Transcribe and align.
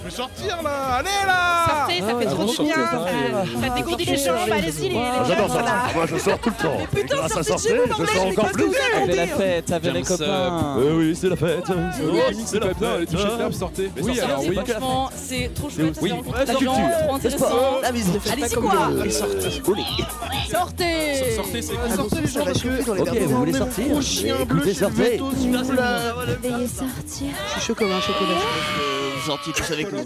Je 0.00 0.08
vais 0.10 0.14
sortir 0.14 0.62
là 0.62 0.70
Allez 0.98 1.08
là 1.26 1.66
Sortez, 1.66 2.00
ça 2.00 2.06
fait 2.18 2.26
Ah, 2.28 2.30
trop 2.30 2.44
du 2.44 2.62
bien. 2.62 2.74
Ça, 2.76 3.68
ça 3.68 3.74
dégourdit 3.74 4.04
les 4.04 4.16
jambes, 4.16 4.36
allez-y 4.52 4.82
les, 4.82 4.88
les 4.90 4.96
Ah, 4.98 5.24
J'adore 5.26 5.50
ça. 5.52 5.64
Moi, 5.94 6.06
je 6.06 6.16
sors 6.18 6.38
tout 6.38 6.50
le 6.50 6.62
temps. 6.62 6.78
Et 6.80 6.96
putain, 6.96 7.16
grâce 7.16 7.36
à 7.36 7.42
sortez 7.42 7.68
de 7.72 7.74
chez 7.74 7.78
vous, 7.78 7.84
je 7.84 7.90
l'anglais, 7.90 8.06
sors 8.14 8.24
je 8.26 8.28
encore 8.32 8.44
pas 8.44 8.50
plus. 8.52 8.64
vous 8.66 8.74
Avec 9.02 9.16
la 9.16 9.26
fête, 9.26 9.72
avec 9.72 9.92
les 9.94 10.04
ça. 10.04 10.16
copains. 10.16 10.74
Oui, 10.78 10.86
oui, 10.96 11.16
c'est 11.20 11.28
la 11.28 11.36
fête. 11.36 11.64
Oui, 11.68 12.20
c'est 12.46 12.60
la 12.60 12.66
les 12.98 13.06
touches 13.06 13.20
fête. 13.22 13.36
fermes, 13.38 13.52
sortez. 13.52 13.90
Oui, 13.96 14.04
Sortez. 14.16 14.20
alors 14.20 14.40
oui. 14.46 14.54
Franchement, 14.54 15.10
c'est 15.16 15.50
trop 15.54 15.68
chouette. 15.70 15.98
Oui, 16.00 16.08
c'est 16.08 16.08
la 16.08 16.14
rencontre 16.14 16.38
des 16.38 16.44
culture, 16.46 16.64
gens, 16.72 16.72
trop 16.74 17.08
le 17.10 17.14
intéressant. 17.16 17.46
sport, 17.46 17.80
Ah 17.84 17.88
mais 17.92 17.98
ne 17.98 18.18
faites 18.18 18.32
Allez-y, 18.32 18.54
quoi. 18.54 18.88
le- 18.90 19.06
Et 19.06 19.10
sortez. 19.10 19.50
Sortez 20.50 21.32
Sortez, 21.34 21.62
c'est 21.62 21.72
Ah, 21.84 21.96
Sortez 21.96 22.16
les 22.20 22.26
gens 22.26 22.32
ça 22.32 22.38
va 22.38 22.44
parce 22.46 22.62
que 22.62 22.68
chauffer 22.70 22.84
dans 22.84 22.94
les 22.94 23.00
Ok, 23.02 23.14
de 23.14 23.18
vous 23.24 23.36
voulez 23.38 23.52
le 23.52 23.58
sortir 23.58 23.88
gros 23.88 24.00
chien 24.02 24.34
Mais 24.38 24.44
bleu 24.44 24.56
Écoutez, 24.58 24.74
chez 24.74 24.80
le 24.80 24.86
sortez. 24.86 25.10
veto 25.10 25.30
souffle 25.32 25.76
là. 25.76 25.98
Veuillez 26.42 26.66
sortir. 26.68 27.26
Je 27.46 27.52
suis 27.52 27.60
chaud 27.60 27.74
comme 27.74 27.90
un 27.92 28.00
chocolat. 28.00 29.07
Vous 29.18 29.24
sortiez 29.24 29.52
tous 29.52 29.72
avec 29.72 29.92
nous. 29.92 30.04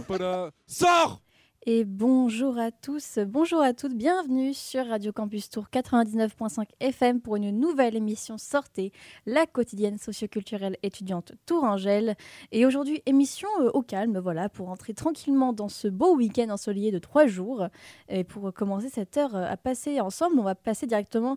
Sors 0.66 1.20
Et 1.66 1.84
bonjour 1.84 2.58
à 2.58 2.70
tous, 2.70 3.18
bonjour 3.18 3.60
à 3.60 3.74
toutes, 3.74 3.94
bienvenue 3.94 4.54
sur 4.54 4.86
Radio 4.86 5.12
Campus 5.12 5.50
Tour 5.50 5.66
99.5 5.70 6.64
FM 6.80 7.20
pour 7.20 7.36
une 7.36 7.50
nouvelle 7.50 7.94
émission 7.94 8.38
Sortez, 8.38 8.90
la 9.26 9.44
quotidienne 9.44 9.98
socioculturelle 9.98 10.78
étudiante 10.82 11.32
tourangelle. 11.44 12.16
Et 12.52 12.64
aujourd'hui, 12.64 13.02
émission 13.04 13.50
euh, 13.60 13.70
au 13.74 13.82
calme, 13.82 14.18
voilà, 14.18 14.48
pour 14.48 14.70
entrer 14.70 14.94
tranquillement 14.94 15.52
dans 15.52 15.68
ce 15.68 15.88
beau 15.88 16.16
week-end 16.16 16.48
ensoleillé 16.48 16.90
de 16.90 16.98
trois 16.98 17.26
jours. 17.26 17.66
Et 18.08 18.24
pour 18.24 18.50
commencer 18.54 18.88
cette 18.88 19.18
heure 19.18 19.36
euh, 19.36 19.44
à 19.44 19.58
passer 19.58 20.00
ensemble, 20.00 20.38
on 20.38 20.44
va 20.44 20.54
passer 20.54 20.86
directement 20.86 21.36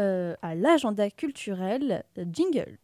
euh, 0.00 0.34
à 0.42 0.56
l'agenda 0.56 1.08
culturel 1.08 2.02
Jingle. 2.32 2.78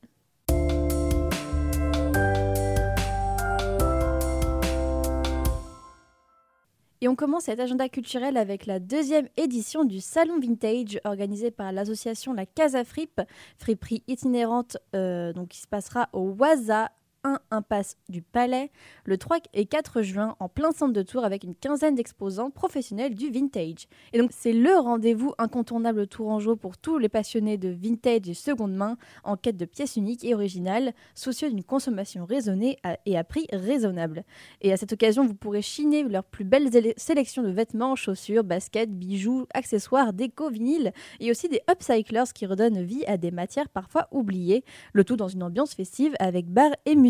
Et 7.01 7.07
on 7.07 7.15
commence 7.15 7.45
cet 7.45 7.61
agenda 7.61 7.89
culturel 7.89 8.37
avec 8.37 8.67
la 8.67 8.81
deuxième 8.81 9.29
édition 9.37 9.85
du 9.85 10.01
Salon 10.01 10.41
Vintage 10.41 11.01
organisé 11.05 11.53
par 11.53 11.71
l'association 11.71 12.33
La 12.33 12.45
Casa 12.45 12.83
Fripe, 12.83 13.21
friperie 13.57 14.03
itinérante 14.09 14.79
euh, 14.97 15.33
donc 15.33 15.49
qui 15.49 15.59
se 15.59 15.69
passera 15.69 16.09
au 16.13 16.35
Waza 16.37 16.91
1 17.25 17.39
Impasse 17.51 17.97
du 18.09 18.23
Palais 18.23 18.71
le 19.05 19.19
3 19.19 19.39
et 19.55 19.67
4 19.67 20.03
juin 20.03 20.37
en 20.39 20.49
plein 20.49 20.71
centre 20.71 20.93
de 20.93 21.03
Tours 21.03 21.25
avec 21.25 21.43
une 21.43 21.55
quinzaine 21.55 21.95
d'exposants 21.95 22.51
professionnels 22.51 23.15
du 23.15 23.31
vintage. 23.31 23.89
Et 24.13 24.19
donc 24.19 24.31
c'est 24.33 24.53
le 24.53 24.77
rendez-vous 24.79 25.33
incontournable 25.39 26.07
tourangeau 26.07 26.55
pour 26.55 26.79
tous 26.79 26.99
les 26.99 27.09
passionnés 27.09 27.59
de 27.59 27.69
vintage 27.71 28.29
et 28.29 28.35
seconde 28.35 28.75
main 28.75 28.97
en 29.25 29.37
quête 29.37 29.57
de 29.57 29.65
pièces 29.65 29.97
uniques 29.97 30.25
et 30.25 30.35
originales, 30.35 30.93
soucieux 31.15 31.51
d'une 31.51 31.65
consommation 31.65 32.25
raisonnée 32.25 32.79
et 33.05 33.19
à 33.19 33.25
prix 33.25 33.47
raisonnable. 33.53 34.25
Et 34.61 34.73
à 34.73 34.77
cette 34.77 34.93
occasion, 34.93 35.27
vous 35.27 35.35
pourrez 35.35 35.63
chiner 35.63 36.05
leur 36.05 36.25
plus 36.25 36.45
belle 36.45 36.69
zélé- 36.71 36.95
sélection 36.97 37.43
de 37.43 37.51
vêtements, 37.51 37.97
chaussures, 37.97 38.45
baskets, 38.45 38.91
bijoux, 38.93 39.47
accessoires, 39.55 40.13
déco, 40.13 40.51
vinyles 40.51 40.93
et 41.19 41.31
aussi 41.31 41.49
des 41.49 41.63
upcyclers 41.71 42.33
qui 42.35 42.47
redonnent 42.47 42.83
vie 42.83 43.05
à 43.07 43.17
des 43.17 43.31
matières 43.33 43.69
parfois 43.69 44.07
oubliées, 44.13 44.65
le 44.93 45.05
tout 45.05 45.17
dans 45.17 45.29
une 45.29 45.43
ambiance 45.43 45.75
festive 45.75 46.15
avec 46.21 46.47
bar 46.47 46.71
et 46.87 46.95
musique. 46.95 47.08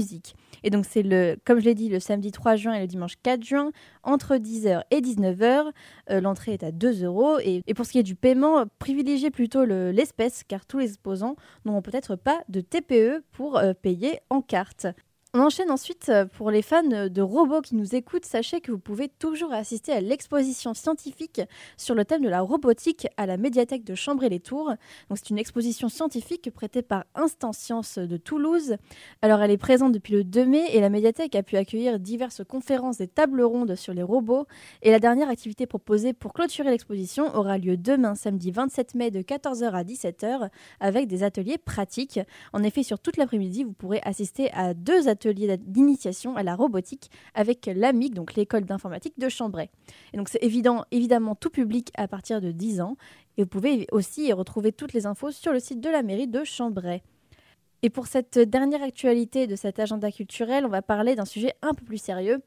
Et 0.65 0.71
donc 0.71 0.85
c'est 0.87 1.03
le, 1.03 1.37
comme 1.45 1.61
je 1.61 1.65
l'ai 1.65 1.75
dit, 1.75 1.89
le 1.89 2.01
samedi 2.01 2.33
3 2.33 2.57
juin 2.57 2.75
et 2.75 2.81
le 2.81 2.87
dimanche 2.87 3.15
4 3.23 3.43
juin, 3.45 3.71
entre 4.03 4.37
10h 4.37 4.83
et 4.91 5.01
19h. 5.01 5.71
Euh, 6.11 6.21
L'entrée 6.21 6.53
est 6.55 6.63
à 6.63 6.73
2 6.73 7.05
euros. 7.05 7.39
Et, 7.41 7.63
pour 7.75 7.87
ce 7.87 7.93
qui 7.93 7.99
est 7.99 8.03
du 8.03 8.15
paiement, 8.17 8.65
privilégiez 8.79 9.31
plutôt 9.31 9.65
le- 9.65 9.91
l'espèce, 9.93 10.43
car 10.47 10.67
tous 10.67 10.79
les 10.79 10.87
exposants 10.89 11.37
n'auront 11.65 11.83
peut-être 11.83 12.17
pas 12.17 12.41
de 12.49 12.61
TPE 12.61 13.23
pour 13.33 13.57
euh, 13.59 13.73
payer 13.75 14.19
en 14.31 14.41
carte. 14.43 14.87
On 15.35 15.41
enchaîne 15.41 15.71
ensuite 15.71 16.09
euh, 16.09 16.25
pour 16.25 16.51
les 16.51 16.63
fans 16.63 16.83
de 16.83 17.21
robots 17.21 17.61
qui 17.61 17.75
nous 17.75 17.95
écoutent. 17.95 18.25
Sachez 18.25 18.63
que 18.63 18.73
vous 18.73 18.79
pouvez 18.79 19.09
toujours 19.09 19.53
assister 19.53 19.93
à 19.93 20.01
l'exposition 20.01 20.73
scientifique 20.73 21.43
sur 21.77 21.95
le 21.95 22.07
thème 22.07 22.23
de 22.23 22.31
la 22.31 22.41
robotique 22.41 23.07
à 23.19 23.27
la 23.27 23.37
médiathèque 23.37 23.85
de 23.85 23.95
Chambray-les-Tours. 23.95 24.73
C'est 25.15 25.29
une 25.29 25.37
exposition 25.37 25.91
scientifique 25.91 26.51
prêtée 26.51 26.81
par 26.81 27.05
Instant 27.15 27.53
Science 27.53 27.99
de 27.99 28.17
Toulouse. 28.17 28.77
Alors 29.21 29.43
elle 29.43 29.51
est 29.51 29.59
présente 29.59 29.93
depuis 29.93 30.15
le 30.15 30.25
2 30.25 30.47
mai 30.47 30.65
et 30.73 30.81
la 30.81 30.89
médiathèque 30.89 31.35
a 31.35 31.43
pu 31.43 31.57
accueillir 31.57 32.01
diverses 32.01 32.43
conférences 32.43 33.03
et 33.03 33.07
tables 33.07 33.43
rondes 33.43 33.75
sur 33.75 33.93
les 33.93 34.03
robots. 34.03 34.47
Et 34.81 34.91
la 34.91 34.99
dernière 34.99 35.29
activité 35.29 35.67
proposée 35.67 36.15
pour 36.15 36.33
clôturer 36.33 36.71
l'exposition 36.71 37.37
aura 37.37 37.59
lieu 37.59 37.77
demain 37.77 38.15
samedi 38.15 38.51
27 38.51 38.95
mai 38.95 39.11
de 39.11 39.21
14h 39.21 39.73
à 39.73 39.85
17h 39.85 40.49
avec 40.81 41.07
des 41.07 41.23
ateliers 41.23 41.59
pratiques. 41.59 42.19
En 42.55 42.63
effet, 42.63 42.83
sur 42.83 42.99
toute 42.99 43.19
l'après-midi, 43.19 43.65
vous 43.65 43.75
pourrez 43.75 44.01
assister 44.05 44.51
à 44.55 44.73
deux 44.73 45.07
ateliers 45.07 45.18
d'initiation 45.27 46.37
à 46.37 46.43
la 46.43 46.55
robotique 46.55 47.11
avec 47.35 47.71
l'AMIC, 47.75 48.15
donc 48.15 48.35
l'école 48.35 48.65
d'informatique 48.65 49.19
de 49.19 49.29
Chambray. 49.29 49.71
Et 50.13 50.17
donc 50.17 50.29
c'est 50.29 50.43
évident, 50.43 50.85
évidemment 50.91 51.35
tout 51.35 51.51
public 51.51 51.91
à 51.97 52.09
partir 52.09 52.41
de 52.41 52.51
10 52.51 52.81
ans. 52.81 52.97
Et 53.37 53.43
vous 53.43 53.49
pouvez 53.49 53.87
aussi 53.93 54.33
retrouver 54.33 54.73
toutes 54.73 54.93
les 54.93 55.07
infos 55.07 55.31
sur 55.31 55.53
le 55.53 55.61
site 55.61 55.81
de 55.81 55.89
la 55.89 56.03
mairie 56.03 56.29
de 56.29 56.45
Chambray. 56.45 57.03
Et 57.83 57.91
pour 57.91 58.07
cette 58.09 58.39
dernière 58.39 58.83
actualité 58.83 59.47
de 59.47 59.55
cet 59.55 59.79
agenda 59.79 60.11
culturel, 60.11 60.67
on 60.67 60.69
va 60.69 60.83
parler 60.83 61.15
d'un 61.15 61.25
sujet 61.25 61.55
un 61.63 61.75
peu 61.75 61.85
plus 61.85 61.99
sérieux. 61.99 62.43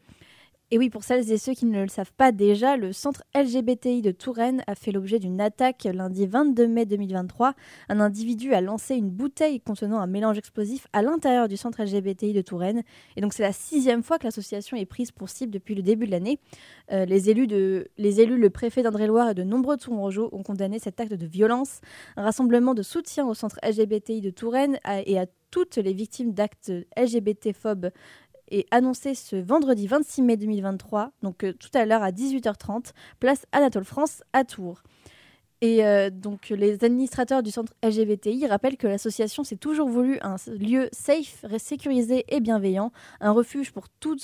Et 0.73 0.77
oui, 0.77 0.89
pour 0.89 1.03
celles 1.03 1.29
et 1.29 1.37
ceux 1.37 1.53
qui 1.53 1.65
ne 1.65 1.81
le 1.81 1.89
savent 1.89 2.13
pas 2.13 2.31
déjà, 2.31 2.77
le 2.77 2.93
centre 2.93 3.23
LGBTI 3.35 4.01
de 4.01 4.11
Touraine 4.11 4.63
a 4.67 4.75
fait 4.75 4.93
l'objet 4.93 5.19
d'une 5.19 5.41
attaque 5.41 5.83
lundi 5.83 6.25
22 6.25 6.65
mai 6.65 6.85
2023. 6.85 7.55
Un 7.89 7.99
individu 7.99 8.53
a 8.53 8.61
lancé 8.61 8.95
une 8.95 9.09
bouteille 9.09 9.59
contenant 9.59 9.99
un 9.99 10.07
mélange 10.07 10.37
explosif 10.37 10.87
à 10.93 11.01
l'intérieur 11.01 11.49
du 11.49 11.57
centre 11.57 11.83
LGBTI 11.83 12.31
de 12.31 12.41
Touraine. 12.41 12.83
Et 13.17 13.21
donc 13.21 13.33
c'est 13.33 13.43
la 13.43 13.51
sixième 13.51 14.01
fois 14.01 14.17
que 14.17 14.23
l'association 14.23 14.77
est 14.77 14.85
prise 14.85 15.11
pour 15.11 15.27
cible 15.27 15.51
depuis 15.51 15.75
le 15.75 15.81
début 15.81 16.05
de 16.05 16.11
l'année. 16.11 16.39
Euh, 16.93 17.03
les, 17.03 17.29
élus 17.29 17.47
le 17.47 18.49
préfet 18.49 18.81
d'André-Loire 18.81 19.31
et 19.31 19.33
de 19.33 19.43
nombreux 19.43 19.75
Tourangeaux 19.75 20.29
ont 20.31 20.41
condamné 20.41 20.79
cet 20.79 21.01
acte 21.01 21.15
de 21.15 21.27
violence. 21.27 21.81
Un 22.15 22.23
rassemblement 22.23 22.73
de 22.73 22.81
soutien 22.81 23.27
au 23.27 23.33
centre 23.33 23.59
LGBTI 23.61 24.21
de 24.21 24.29
Touraine 24.29 24.79
et 25.05 25.19
à 25.19 25.25
toutes 25.51 25.75
les 25.75 25.91
victimes 25.91 26.31
d'actes 26.31 26.71
LGBT-phobes 26.97 27.91
est 28.51 28.67
annoncé 28.71 29.15
ce 29.15 29.35
vendredi 29.35 29.87
26 29.87 30.21
mai 30.21 30.37
2023, 30.37 31.11
donc 31.23 31.43
euh, 31.43 31.53
tout 31.53 31.69
à 31.73 31.85
l'heure 31.85 32.03
à 32.03 32.11
18h30, 32.11 32.91
place 33.19 33.45
Anatole 33.51 33.85
France 33.85 34.23
à 34.33 34.43
Tours. 34.43 34.83
Et 35.63 35.85
euh, 35.85 36.09
donc 36.09 36.49
les 36.49 36.83
administrateurs 36.83 37.43
du 37.43 37.51
centre 37.51 37.73
LGBTI 37.83 38.47
rappellent 38.47 38.77
que 38.77 38.87
l'association 38.87 39.43
s'est 39.43 39.57
toujours 39.57 39.87
voulu 39.87 40.17
un 40.23 40.37
lieu 40.47 40.89
safe, 40.91 41.45
sécurisé 41.59 42.25
et 42.29 42.39
bienveillant, 42.39 42.91
un 43.19 43.29
refuge 43.29 43.71
pour 43.71 43.87
toutes, 43.87 44.23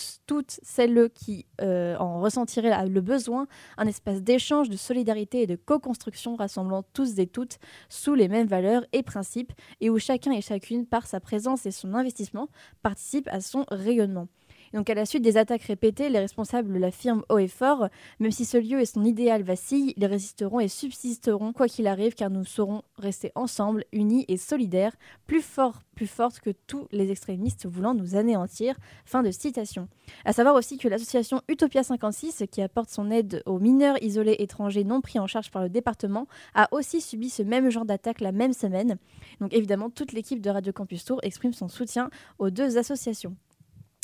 celles 0.63 1.09
qui 1.13 1.45
euh, 1.61 1.95
en 1.97 2.21
ressentiraient 2.21 2.87
le 2.87 3.01
besoin, 3.01 3.47
un 3.77 3.85
espace 3.85 4.23
d'échange, 4.23 4.67
de 4.69 4.77
solidarité 4.77 5.43
et 5.43 5.47
de 5.47 5.55
co-construction 5.55 6.35
rassemblant 6.35 6.83
tous 6.93 7.19
et 7.19 7.27
toutes 7.27 7.59
sous 7.87 8.15
les 8.15 8.29
mêmes 8.29 8.47
valeurs 8.47 8.83
et 8.91 9.03
principes 9.03 9.53
et 9.79 9.91
où 9.91 9.99
chacun 9.99 10.31
et 10.31 10.41
chacune, 10.41 10.87
par 10.87 11.05
sa 11.05 11.19
présence 11.19 11.67
et 11.67 11.71
son 11.71 11.93
investissement, 11.93 12.49
participe 12.81 13.27
à 13.31 13.41
son 13.41 13.63
rayonnement. 13.69 14.27
Donc 14.73 14.89
à 14.89 14.93
la 14.93 15.05
suite 15.05 15.23
des 15.23 15.37
attaques 15.37 15.63
répétées, 15.63 16.09
les 16.09 16.19
responsables 16.19 16.77
l'affirment 16.77 17.23
haut 17.29 17.37
et 17.37 17.47
fort, 17.47 17.87
même 18.19 18.31
si 18.31 18.45
ce 18.45 18.57
lieu 18.57 18.79
et 18.81 18.85
son 18.85 19.03
idéal 19.03 19.43
vacillent, 19.43 19.93
ils 19.97 20.05
résisteront 20.05 20.59
et 20.59 20.67
subsisteront 20.67 21.53
quoi 21.53 21.67
qu'il 21.67 21.87
arrive 21.87 22.15
car 22.15 22.29
nous 22.29 22.45
saurons 22.45 22.83
rester 22.97 23.31
ensemble, 23.35 23.85
unis 23.91 24.25
et 24.27 24.37
solidaires, 24.37 24.95
plus 25.25 25.41
forts, 25.41 25.81
plus 25.95 26.07
fortes 26.07 26.39
que 26.39 26.51
tous 26.67 26.87
les 26.91 27.11
extrémistes 27.11 27.65
voulant 27.65 27.93
nous 27.93 28.15
anéantir. 28.15 28.75
Fin 29.05 29.23
de 29.23 29.31
citation. 29.31 29.87
À 30.25 30.33
savoir 30.33 30.55
aussi 30.55 30.77
que 30.77 30.87
l'association 30.87 31.41
Utopia 31.47 31.83
56, 31.83 32.43
qui 32.51 32.61
apporte 32.61 32.89
son 32.89 33.11
aide 33.11 33.41
aux 33.45 33.59
mineurs 33.59 34.01
isolés 34.01 34.35
étrangers 34.39 34.83
non 34.83 35.01
pris 35.01 35.19
en 35.19 35.27
charge 35.27 35.51
par 35.51 35.63
le 35.63 35.69
département, 35.69 36.27
a 36.53 36.67
aussi 36.71 37.01
subi 37.01 37.29
ce 37.29 37.43
même 37.43 37.69
genre 37.69 37.85
d'attaque 37.85 38.21
la 38.21 38.31
même 38.31 38.53
semaine. 38.53 38.97
Donc 39.41 39.53
évidemment, 39.53 39.89
toute 39.89 40.13
l'équipe 40.13 40.41
de 40.41 40.49
Radio 40.49 40.71
Campus 40.73 41.05
Tour 41.05 41.19
exprime 41.23 41.53
son 41.53 41.67
soutien 41.67 42.09
aux 42.39 42.49
deux 42.49 42.77
associations. 42.77 43.35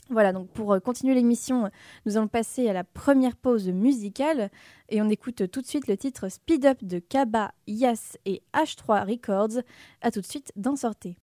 Voilà, 0.10 0.34
donc 0.34 0.50
pour 0.50 0.74
euh, 0.74 0.80
continuer 0.80 1.16
l'émission, 1.16 1.70
nous 2.06 2.18
allons 2.18 2.28
passer 2.28 2.68
à 2.68 2.74
la 2.74 2.84
première 2.84 3.38
pause 3.38 3.70
musicale 3.70 4.50
et 4.90 5.02
on 5.02 5.10
écoute 5.10 5.50
tout 5.50 5.62
de 5.62 5.66
suite 5.66 5.88
le 5.88 5.96
titre 5.96 6.28
Speed 6.30 6.66
Up 6.66 6.84
de 6.84 7.00
Kaba, 7.00 7.54
Yas 7.68 8.18
et 8.26 8.44
H3 8.54 9.10
Records. 9.10 9.64
A 10.02 10.12
tout 10.12 10.20
de 10.20 10.26
suite 10.26 10.52
dans 10.58 10.76
Sortez. 10.76 11.18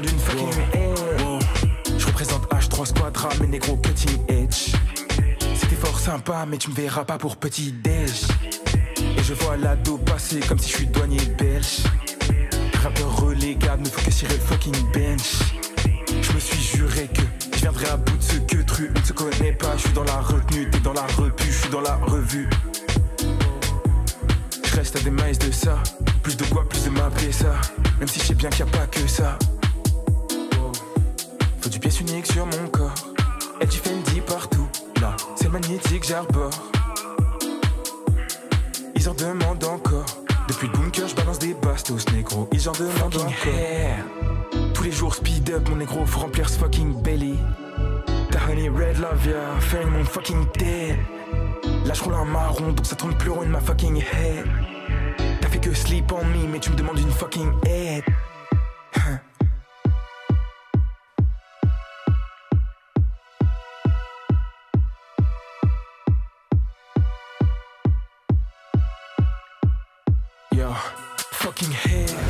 Me 0.00 0.06
me 0.06 0.76
head 0.76 1.98
Je 1.98 2.06
représente 2.06 2.46
H3 2.50 2.86
Squadra 2.86 3.28
mes 3.40 3.46
négros 3.48 3.76
cutting 3.76 4.18
edge 4.28 4.72
C'était 5.54 5.76
fort 5.76 5.98
sympa 5.98 6.46
mais 6.46 6.58
tu 6.58 6.70
me 6.70 6.74
verras 6.74 7.04
pas 7.04 7.18
pour 7.18 7.36
petit 7.36 7.72
déj. 7.72 8.28
Et 9.16 9.22
je 9.22 9.34
vois 9.34 9.56
l'ado 9.56 9.98
passer 9.98 10.40
comme 10.40 10.58
si 10.58 10.70
je 10.70 10.76
suis 10.76 10.86
douanier 10.86 11.24
belge. 11.38 11.82
Rappeur 12.82 13.20
relégable 13.20 13.82
ne 13.82 13.88
faut 13.88 14.00
que 14.00 14.32
le 14.32 14.38
fucking 14.38 14.92
bench. 14.92 15.38
Je 16.22 16.32
me 16.32 16.40
suis 16.40 16.62
juré 16.62 17.08
que 17.08 17.22
je 17.54 17.60
viendrai 17.60 17.88
à 17.88 17.96
bout 17.96 18.16
de 18.16 18.22
ce 18.22 18.36
que 18.38 18.62
tru 18.62 18.90
ne 18.94 19.02
se 19.02 19.12
connaît 19.12 19.52
pas, 19.52 19.76
je 19.76 19.82
suis 19.82 19.92
dans 19.92 20.04
la 20.04 20.20
retenue 20.20 20.68
T'es 20.70 20.80
dans 20.80 20.92
la 20.92 21.06
repu, 21.16 21.44
je 21.46 21.58
suis 21.58 21.70
dans 21.70 21.80
la 21.80 21.96
revue. 21.96 22.48
Je 24.64 24.76
reste 24.76 24.96
à 24.96 25.00
des 25.00 25.10
miles 25.10 25.38
de 25.38 25.50
ça. 25.50 25.78
Plus 26.22 26.36
de 26.36 26.44
quoi, 26.44 26.68
plus 26.68 26.84
de 26.84 26.90
m'appeler 26.90 27.32
ça 27.32 27.54
Même 27.98 28.08
si 28.08 28.20
je 28.20 28.26
sais 28.26 28.34
bien 28.34 28.50
qu'il 28.50 28.64
n'y 28.64 28.70
a 28.70 28.78
pas 28.78 28.86
que 28.86 29.06
ça 29.06 29.38
Faut 31.68 31.72
du 31.72 31.80
pièce 31.80 32.00
unique 32.00 32.24
sur 32.24 32.46
mon 32.46 32.66
corps. 32.68 32.94
Et 33.60 33.66
du 33.66 33.76
Fendi 33.76 34.22
partout. 34.22 34.66
Là, 35.02 35.14
c'est 35.36 35.50
magnétique, 35.50 36.02
j'arbore. 36.02 36.50
Ils 38.94 39.06
en 39.06 39.12
demandent 39.12 39.64
encore. 39.64 40.06
Depuis 40.48 40.68
le 40.68 40.72
bunker, 40.72 41.06
je 41.06 41.14
balance 41.14 41.38
des 41.38 41.52
bastos, 41.52 42.10
négro. 42.14 42.48
Ils 42.52 42.70
en 42.70 42.72
demandent 42.72 43.16
encore. 43.16 44.72
Tous 44.72 44.82
les 44.82 44.92
jours 44.92 45.14
speed 45.14 45.50
up, 45.50 45.68
mon 45.68 45.76
négro, 45.76 46.06
faut 46.06 46.20
remplir 46.20 46.48
ce 46.48 46.58
fucking 46.58 47.02
belly. 47.02 47.36
Ta 48.30 48.38
honey 48.48 48.70
red 48.70 48.96
love, 48.96 49.26
yeah, 49.26 49.60
faire 49.60 49.86
mon 49.88 50.04
fucking 50.04 50.46
dead 50.58 50.96
Là 51.84 51.92
je 51.92 52.02
roule 52.02 52.14
un 52.14 52.24
marron, 52.24 52.72
donc 52.72 52.86
ça 52.86 52.96
tourne 52.96 53.14
plus 53.18 53.28
rond 53.28 53.42
in 53.42 53.48
ma 53.48 53.60
fucking 53.60 53.98
head. 53.98 54.46
T'as 55.42 55.48
fait 55.48 55.60
que 55.60 55.74
sleep 55.74 56.12
on 56.12 56.24
me, 56.24 56.46
mais 56.50 56.60
tu 56.60 56.70
me 56.70 56.76
demandes 56.76 56.98
une 56.98 57.10
fucking 57.10 57.52
aide 57.66 58.04
fucking 71.58 71.72
head 71.72 72.27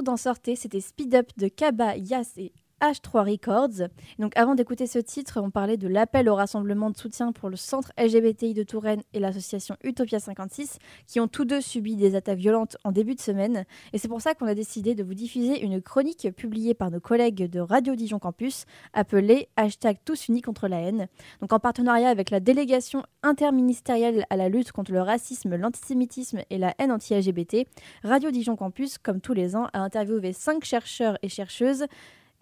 De 0.00 0.02
retour 0.02 0.14
dans 0.14 0.16
Sortez, 0.16 0.56
c'était 0.56 0.80
Speed 0.80 1.14
Up 1.14 1.30
de 1.36 1.48
Kaba, 1.48 1.94
Yas 1.94 2.32
et 2.38 2.52
H3 2.80 3.30
Records. 3.30 3.88
Donc 4.18 4.32
avant 4.36 4.54
d'écouter 4.54 4.86
ce 4.86 4.98
titre, 4.98 5.40
on 5.42 5.50
parlait 5.50 5.76
de 5.76 5.88
l'appel 5.88 6.28
au 6.28 6.34
rassemblement 6.34 6.90
de 6.90 6.96
soutien 6.96 7.32
pour 7.32 7.48
le 7.48 7.56
centre 7.56 7.92
LGBTI 7.98 8.54
de 8.54 8.62
Touraine 8.62 9.02
et 9.12 9.20
l'association 9.20 9.76
Utopia 9.84 10.20
56, 10.20 10.78
qui 11.06 11.20
ont 11.20 11.28
tous 11.28 11.44
deux 11.44 11.60
subi 11.60 11.96
des 11.96 12.14
attaques 12.14 12.38
violentes 12.38 12.76
en 12.84 12.92
début 12.92 13.14
de 13.14 13.20
semaine. 13.20 13.64
Et 13.92 13.98
c'est 13.98 14.08
pour 14.08 14.20
ça 14.20 14.34
qu'on 14.34 14.46
a 14.46 14.54
décidé 14.54 14.94
de 14.94 15.04
vous 15.04 15.14
diffuser 15.14 15.62
une 15.62 15.80
chronique 15.80 16.28
publiée 16.36 16.74
par 16.74 16.90
nos 16.90 17.00
collègues 17.00 17.48
de 17.50 17.60
Radio 17.60 17.94
Dijon 17.94 18.18
Campus, 18.18 18.64
appelée 18.92 19.48
Hashtag 19.56 19.98
Tous 20.04 20.28
Unis 20.28 20.42
contre 20.42 20.68
la 20.68 20.80
haine. 20.80 21.08
Donc 21.40 21.52
en 21.52 21.58
partenariat 21.58 22.08
avec 22.08 22.30
la 22.30 22.40
délégation 22.40 23.02
interministérielle 23.22 24.24
à 24.30 24.36
la 24.36 24.48
lutte 24.48 24.72
contre 24.72 24.92
le 24.92 25.02
racisme, 25.02 25.56
l'antisémitisme 25.56 26.40
et 26.50 26.58
la 26.58 26.74
haine 26.78 26.92
anti-LGBT, 26.92 27.66
Radio 28.02 28.30
Dijon 28.30 28.56
Campus, 28.56 28.98
comme 28.98 29.20
tous 29.20 29.34
les 29.34 29.56
ans, 29.56 29.68
a 29.72 29.80
interviewé 29.80 30.32
cinq 30.32 30.64
chercheurs 30.64 31.18
et 31.22 31.28
chercheuses 31.28 31.86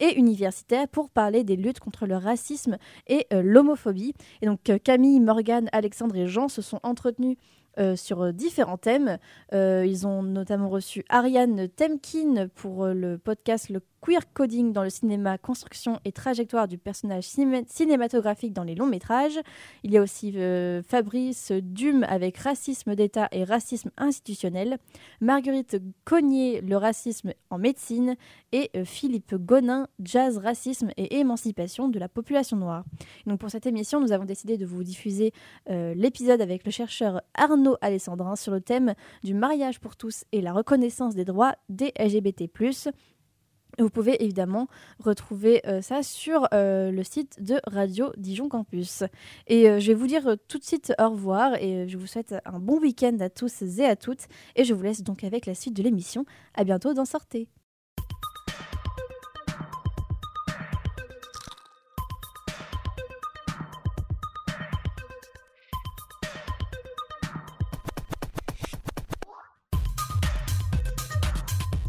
et 0.01 0.19
universitaires 0.19 0.89
pour 0.89 1.11
parler 1.11 1.45
des 1.45 1.57
luttes 1.57 1.81
contre 1.81 2.07
le 2.07 2.17
racisme 2.17 2.79
et 3.07 3.27
euh, 3.33 3.43
l'homophobie. 3.43 4.15
Et 4.43 4.47
donc 4.47 4.71
euh, 4.71 4.79
Camille, 4.79 5.21
Morgane, 5.21 5.69
Alexandre 5.73 6.17
et 6.17 6.27
Jean 6.27 6.49
se 6.49 6.63
sont 6.63 6.81
entretenus 6.83 7.37
euh, 7.79 7.97
sur 7.97 8.33
différents 8.33 8.79
thèmes. 8.79 9.19
Ils 9.53 10.07
ont 10.07 10.23
notamment 10.23 10.69
reçu 10.69 11.05
Ariane 11.09 11.69
Temkin 11.69 12.49
pour 12.55 12.87
le 12.87 13.19
podcast 13.19 13.69
Le 13.71 13.81
Queer 14.01 14.33
Coding 14.33 14.73
dans 14.73 14.83
le 14.83 14.91
cinéma, 14.91 15.39
construction 15.39 15.99
et 16.05 16.13
trajectoire 16.13 16.69
du 16.69 16.79
personnage 16.79 17.25
ciné- 17.25 17.65
cinématographique 17.67 18.53
dans 18.53 18.63
les 18.65 18.75
longs 18.75 18.87
métrages. 18.87 19.39
Il 19.83 19.91
y 19.91 19.99
a 19.99 20.03
aussi 20.03 20.33
euh, 20.37 20.83
Fabrice 20.83 21.53
Dume 21.53 22.05
avec 22.09 22.39
Racisme 22.39 22.95
d'État 22.95 23.29
et 23.33 23.45
Racisme 23.45 23.91
institutionnel. 23.97 24.79
Marguerite 25.21 25.83
Cognier, 26.05 26.61
le 26.61 26.77
racisme 26.77 27.33
en 27.51 27.59
médecine. 27.59 28.17
Et 28.53 28.71
euh, 28.77 28.85
Philippe 28.85 29.35
Gonin, 29.35 29.89
Jazz, 30.01 30.39
racisme 30.39 30.91
et 30.97 31.19
émancipation 31.19 31.89
de 31.89 31.99
la 31.99 32.09
population 32.09 32.57
noire. 32.57 32.85
Donc 33.27 33.41
pour 33.41 33.51
cette 33.51 33.67
émission, 33.67 34.01
nous 34.01 34.13
avons 34.13 34.25
décidé 34.25 34.57
de 34.57 34.65
vous 34.65 34.85
diffuser 34.85 35.33
euh, 35.69 35.93
l'épisode 35.95 36.41
avec 36.41 36.65
le 36.65 36.71
chercheur 36.71 37.21
Arnaud 37.35 37.77
Alessandrin 37.81 38.37
sur 38.37 38.53
le 38.53 38.61
thème 38.61 38.95
du 39.23 39.35
mariage 39.35 39.81
pour 39.81 39.97
tous 39.97 40.25
et 40.33 40.41
la 40.41 40.53
reconnaissance 40.53 41.15
des 41.15 41.25
droits 41.25 41.55
des 41.69 41.93
LGBT+. 41.99 42.49
Vous 43.79 43.91
pouvez 43.91 44.23
évidemment 44.25 44.67
retrouver 44.99 45.65
euh, 45.67 45.83
ça 45.83 46.03
sur 46.03 46.49
euh, 46.53 46.91
le 46.91 47.05
site 47.05 47.41
de 47.41 47.61
Radio 47.67 48.13
Dijon 48.17 48.49
Campus. 48.49 49.05
Et 49.47 49.69
euh, 49.69 49.79
je 49.79 49.89
vais 49.89 49.95
vous 49.95 50.09
dire 50.09 50.37
tout 50.49 50.59
de 50.59 50.65
suite 50.65 50.93
au 51.01 51.11
revoir 51.11 51.55
et 51.55 51.87
je 51.89 51.97
vous 51.97 52.09
souhaite 52.09 52.35
un 52.45 52.59
bon 52.59 52.81
week-end 52.81 53.17
à 53.21 53.31
tous 53.31 53.63
et 53.63 53.85
à 53.85 53.95
toutes. 53.95 54.27
Et 54.57 54.65
je 54.65 54.75
vous 54.75 54.83
laisse 54.83 55.03
donc 55.05 55.23
avec 55.23 55.47
la 55.47 55.55
suite 55.55 55.77
de 55.77 55.83
l'émission. 55.85 56.25
À 56.55 56.65
bientôt 56.65 56.93
dans 56.93 57.05
Sortez. 57.05 57.49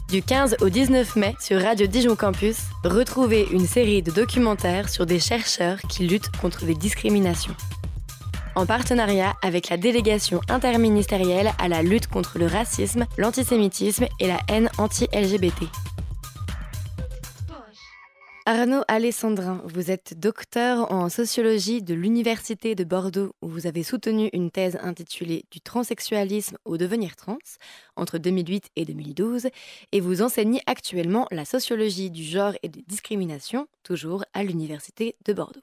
Du 0.09 0.23
15 0.23 0.57
au 0.61 0.69
19 0.69 1.17
mai 1.17 1.35
sur 1.39 1.61
Radio 1.61 1.85
Dijon 1.85 2.15
Campus, 2.15 2.57
retrouvez 2.83 3.47
une 3.51 3.67
série 3.67 4.01
de 4.01 4.09
documentaires 4.09 4.89
sur 4.89 5.05
des 5.05 5.19
chercheurs 5.19 5.77
qui 5.87 6.07
luttent 6.07 6.35
contre 6.41 6.65
les 6.65 6.73
discriminations. 6.73 7.53
En 8.55 8.65
partenariat 8.65 9.35
avec 9.43 9.69
la 9.69 9.77
délégation 9.77 10.41
interministérielle 10.49 11.51
à 11.59 11.67
la 11.67 11.83
lutte 11.83 12.07
contre 12.07 12.39
le 12.39 12.47
racisme, 12.47 13.05
l'antisémitisme 13.19 14.07
et 14.19 14.27
la 14.27 14.39
haine 14.47 14.71
anti-LGBT. 14.79 15.69
Arnaud 18.51 18.81
Alessandrin, 18.87 19.61
vous 19.63 19.91
êtes 19.91 20.19
docteur 20.19 20.91
en 20.91 21.07
sociologie 21.09 21.83
de 21.83 21.93
l'Université 21.93 22.73
de 22.73 22.83
Bordeaux 22.83 23.35
où 23.43 23.47
vous 23.47 23.67
avez 23.67 23.83
soutenu 23.83 24.31
une 24.33 24.49
thèse 24.49 24.79
intitulée 24.81 25.45
Du 25.51 25.61
transsexualisme 25.61 26.57
au 26.65 26.77
devenir 26.77 27.15
trans 27.15 27.37
entre 27.95 28.17
2008 28.17 28.71
et 28.75 28.85
2012 28.85 29.49
et 29.91 29.99
vous 29.99 30.23
enseignez 30.23 30.61
actuellement 30.65 31.27
la 31.29 31.45
sociologie 31.45 32.09
du 32.09 32.23
genre 32.23 32.53
et 32.63 32.69
des 32.69 32.83
discriminations, 32.87 33.67
toujours 33.83 34.25
à 34.33 34.41
l'Université 34.41 35.15
de 35.27 35.33
Bordeaux. 35.33 35.61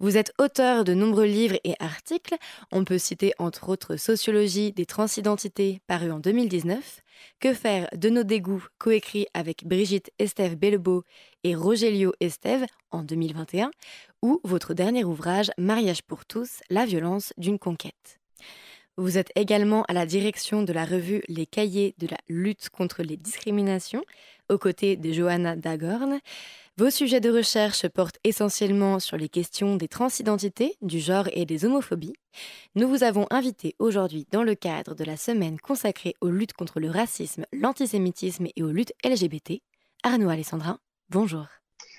Vous 0.00 0.16
êtes 0.16 0.32
auteur 0.38 0.84
de 0.84 0.94
nombreux 0.94 1.24
livres 1.24 1.58
et 1.64 1.74
articles. 1.78 2.34
On 2.72 2.84
peut 2.84 2.98
citer 2.98 3.32
entre 3.38 3.68
autres 3.68 3.96
Sociologie 3.96 4.72
des 4.72 4.86
transidentités, 4.86 5.80
paru 5.86 6.10
en 6.10 6.18
2019, 6.18 7.00
Que 7.40 7.54
faire 7.54 7.88
de 7.96 8.08
nos 8.08 8.24
dégoûts, 8.24 8.66
coécrit 8.78 9.26
avec 9.34 9.64
Brigitte 9.66 10.10
Estève 10.18 10.56
Bellebeau 10.56 11.04
et 11.42 11.54
Rogelio 11.54 12.12
Estève 12.20 12.66
en 12.90 13.02
2021, 13.02 13.70
ou 14.22 14.40
votre 14.44 14.74
dernier 14.74 15.04
ouvrage 15.04 15.50
Mariage 15.58 16.02
pour 16.02 16.24
tous, 16.24 16.60
la 16.70 16.86
violence 16.86 17.32
d'une 17.36 17.58
conquête. 17.58 18.18
Vous 18.96 19.18
êtes 19.18 19.32
également 19.34 19.82
à 19.88 19.92
la 19.92 20.06
direction 20.06 20.62
de 20.62 20.72
la 20.72 20.84
revue 20.84 21.22
Les 21.26 21.46
Cahiers 21.46 21.96
de 21.98 22.06
la 22.06 22.18
lutte 22.28 22.68
contre 22.68 23.02
les 23.02 23.16
discriminations, 23.16 24.04
aux 24.48 24.58
côtés 24.58 24.94
de 24.94 25.12
Johanna 25.12 25.56
Dagorn. 25.56 26.20
Vos 26.76 26.90
sujets 26.90 27.20
de 27.20 27.30
recherche 27.30 27.86
portent 27.86 28.18
essentiellement 28.24 28.98
sur 28.98 29.16
les 29.16 29.28
questions 29.28 29.76
des 29.76 29.86
transidentités, 29.86 30.74
du 30.82 30.98
genre 30.98 31.28
et 31.32 31.46
des 31.46 31.64
homophobies. 31.64 32.14
Nous 32.74 32.88
vous 32.88 33.04
avons 33.04 33.28
invité 33.30 33.76
aujourd'hui 33.78 34.26
dans 34.32 34.42
le 34.42 34.56
cadre 34.56 34.96
de 34.96 35.04
la 35.04 35.16
semaine 35.16 35.60
consacrée 35.60 36.16
aux 36.20 36.30
luttes 36.30 36.52
contre 36.52 36.80
le 36.80 36.90
racisme, 36.90 37.46
l'antisémitisme 37.52 38.48
et 38.56 38.62
aux 38.64 38.72
luttes 38.72 38.92
LGBT. 39.04 39.60
Arnaud 40.02 40.30
Alessandrin, 40.30 40.80
bonjour. 41.10 41.46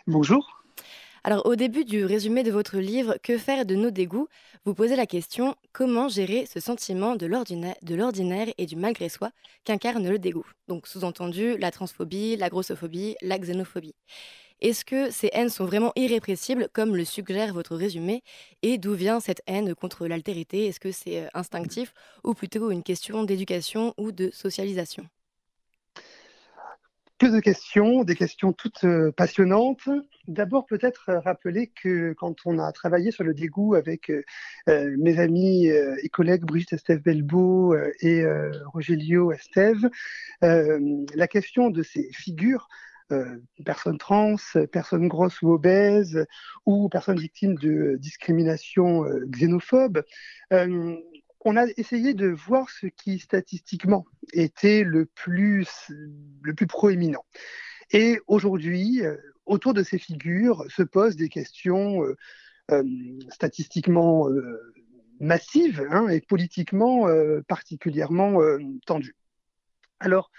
Bonjour. 0.08 0.65
Alors 1.24 1.46
au 1.46 1.55
début 1.55 1.86
du 1.86 2.03
résumé 2.03 2.44
de 2.44 2.51
votre 2.51 2.77
livre 2.77 3.15
Que 3.24 3.38
faire 3.38 3.65
de 3.65 3.75
nos 3.75 3.91
dégoûts, 3.91 4.27
vous 4.65 4.74
posez 4.74 4.98
la 4.98 5.05
question 5.05 5.55
comment 5.72 6.10
gérer 6.10 6.46
ce 6.53 6.60
sentiment 6.60 7.15
de 7.15 7.27
l'ordinaire 7.27 8.48
et 8.58 8.65
du 8.65 8.75
malgré 8.75 9.08
soi 9.08 9.32
qu'incarne 9.63 10.10
le 10.10 10.20
dégoût? 10.20 10.46
Donc 10.67 10.86
sous-entendu 10.86 11.55
la 11.58 11.72
transphobie, 11.72 12.36
la 12.36 12.50
grossophobie, 12.50 13.15
la 13.22 13.39
xénophobie. 13.39 13.96
Est-ce 14.62 14.85
que 14.85 15.12
ces 15.12 15.29
haines 15.33 15.50
sont 15.50 15.65
vraiment 15.65 15.91
irrépressibles, 15.95 16.69
comme 16.71 16.95
le 16.95 17.03
suggère 17.03 17.53
votre 17.53 17.75
résumé? 17.75 18.24
Et 18.62 18.77
d'où 18.77 18.93
vient 18.93 19.19
cette 19.19 19.41
haine 19.47 19.75
contre 19.75 20.07
l'altérité? 20.07 20.67
Est-ce 20.67 20.79
que 20.79 20.91
c'est 20.91 21.24
euh, 21.24 21.27
instinctif 21.33 21.93
ou 22.24 22.33
plutôt 22.33 22.71
une 22.71 22.83
question 22.83 23.24
d'éducation 23.24 23.93
ou 23.97 24.12
de 24.13 24.29
socialisation? 24.31 25.05
Que 27.19 27.27
de 27.27 27.39
questions, 27.39 28.03
des 28.03 28.15
questions 28.15 28.53
toutes 28.53 28.85
euh, 28.85 29.12
passionnantes. 29.12 29.89
D'abord, 30.27 30.65
peut-être 30.65 31.09
euh, 31.09 31.19
rappeler 31.19 31.67
que 31.67 32.13
quand 32.13 32.35
on 32.45 32.57
a 32.57 32.71
travaillé 32.71 33.12
sur 33.12 33.25
le 33.25 33.33
dégoût 33.33 33.75
avec 33.75 34.12
mes 34.67 35.19
amis 35.19 35.67
et 35.67 36.09
collègues 36.09 36.43
Brigitte 36.43 36.74
Estève 36.74 37.01
Belbeau 37.01 37.75
et 38.00 38.25
Rogelio 38.74 39.31
Estève, 39.31 39.89
la 40.41 41.27
question 41.27 41.69
de 41.69 41.83
ces 41.83 42.09
figures 42.12 42.67
euh, 43.12 43.38
personnes 43.63 44.00
trans, 44.00 44.35
personnes 44.71 45.07
grosses 45.07 45.39
ou 45.43 45.51
obèses, 45.51 46.25
ou 46.65 46.89
personnes 46.89 47.19
victimes 47.19 47.53
de 47.55 47.97
discrimination 48.00 49.05
euh, 49.05 49.25
xénophobe. 49.27 50.03
Euh, 50.51 50.95
on 51.41 51.55
a 51.55 51.67
essayé 51.77 52.15
de 52.15 52.27
voir 52.29 52.71
ce 52.71 52.88
qui 52.88 53.19
statistiquement 53.19 54.07
était 54.33 54.83
le 54.83 55.05
plus, 55.05 55.91
le 56.41 56.55
plus 56.55 56.65
proéminent. 56.65 57.24
Et 57.91 58.19
aujourd'hui, 58.25 59.03
autour 59.45 59.75
de 59.75 59.83
ces 59.83 60.00
figures 60.00 60.65
se 60.69 60.81
posent 60.81 61.15
des 61.15 61.29
questions 61.29 62.01
statistiquement 63.29 64.27
massives 65.19 65.85
hein, 65.91 66.07
et 66.07 66.19
politiquement 66.19 67.05
particulièrement 67.47 68.39
tendues. 68.88 69.15
Alors, 70.00 70.31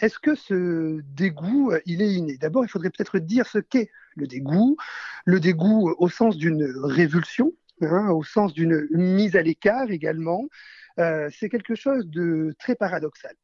est-ce 0.00 0.18
que 0.18 0.34
ce 0.34 1.00
dégoût, 1.02 1.70
euh, 1.70 1.80
il 1.86 2.02
est 2.02 2.12
inné? 2.12 2.36
D'abord, 2.36 2.64
il 2.64 2.68
faudrait 2.68 2.90
peut-être 2.90 3.18
dire 3.18 3.46
ce 3.46 3.58
qu'est 3.58 3.90
le 4.16 4.26
dégoût. 4.26 4.76
Le 5.24 5.40
dégoût 5.40 5.94
au 5.98 6.08
sens 6.08 6.36
d'une 6.36 6.64
révulsion, 6.82 7.52
hein, 7.80 8.10
au 8.10 8.24
sens 8.24 8.52
d'une 8.52 8.88
mise 8.90 9.36
à 9.36 9.42
l'écart 9.42 9.90
également, 9.90 10.48
euh, 10.98 11.28
c'est 11.32 11.48
quelque 11.48 11.74
chose 11.74 12.06
de 12.08 12.54
très 12.58 12.74
paradoxal. 12.74 13.34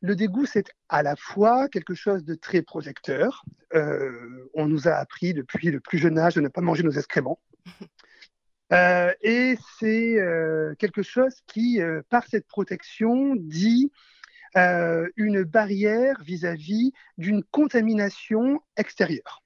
Le 0.00 0.16
dégoût, 0.16 0.46
c'est 0.46 0.72
à 0.88 1.02
la 1.02 1.14
fois 1.14 1.68
quelque 1.68 1.94
chose 1.94 2.24
de 2.24 2.34
très 2.34 2.62
projecteur. 2.62 3.44
Euh, 3.74 4.50
on 4.54 4.66
nous 4.66 4.88
a 4.88 4.92
appris 4.92 5.34
depuis 5.34 5.70
le 5.70 5.78
plus 5.78 5.98
jeune 5.98 6.18
âge 6.18 6.34
de 6.34 6.40
ne 6.40 6.48
pas 6.48 6.60
manger 6.60 6.82
nos 6.82 6.90
excréments. 6.92 7.38
et 9.22 9.56
c'est 9.78 10.16
quelque 10.78 11.02
chose 11.02 11.34
qui, 11.46 11.78
par 12.08 12.26
cette 12.26 12.48
protection, 12.48 13.36
dit 13.36 13.92
euh, 14.56 15.08
une 15.16 15.44
barrière 15.44 16.22
vis-à-vis 16.22 16.92
d'une 17.18 17.42
contamination 17.42 18.60
extérieure. 18.76 19.42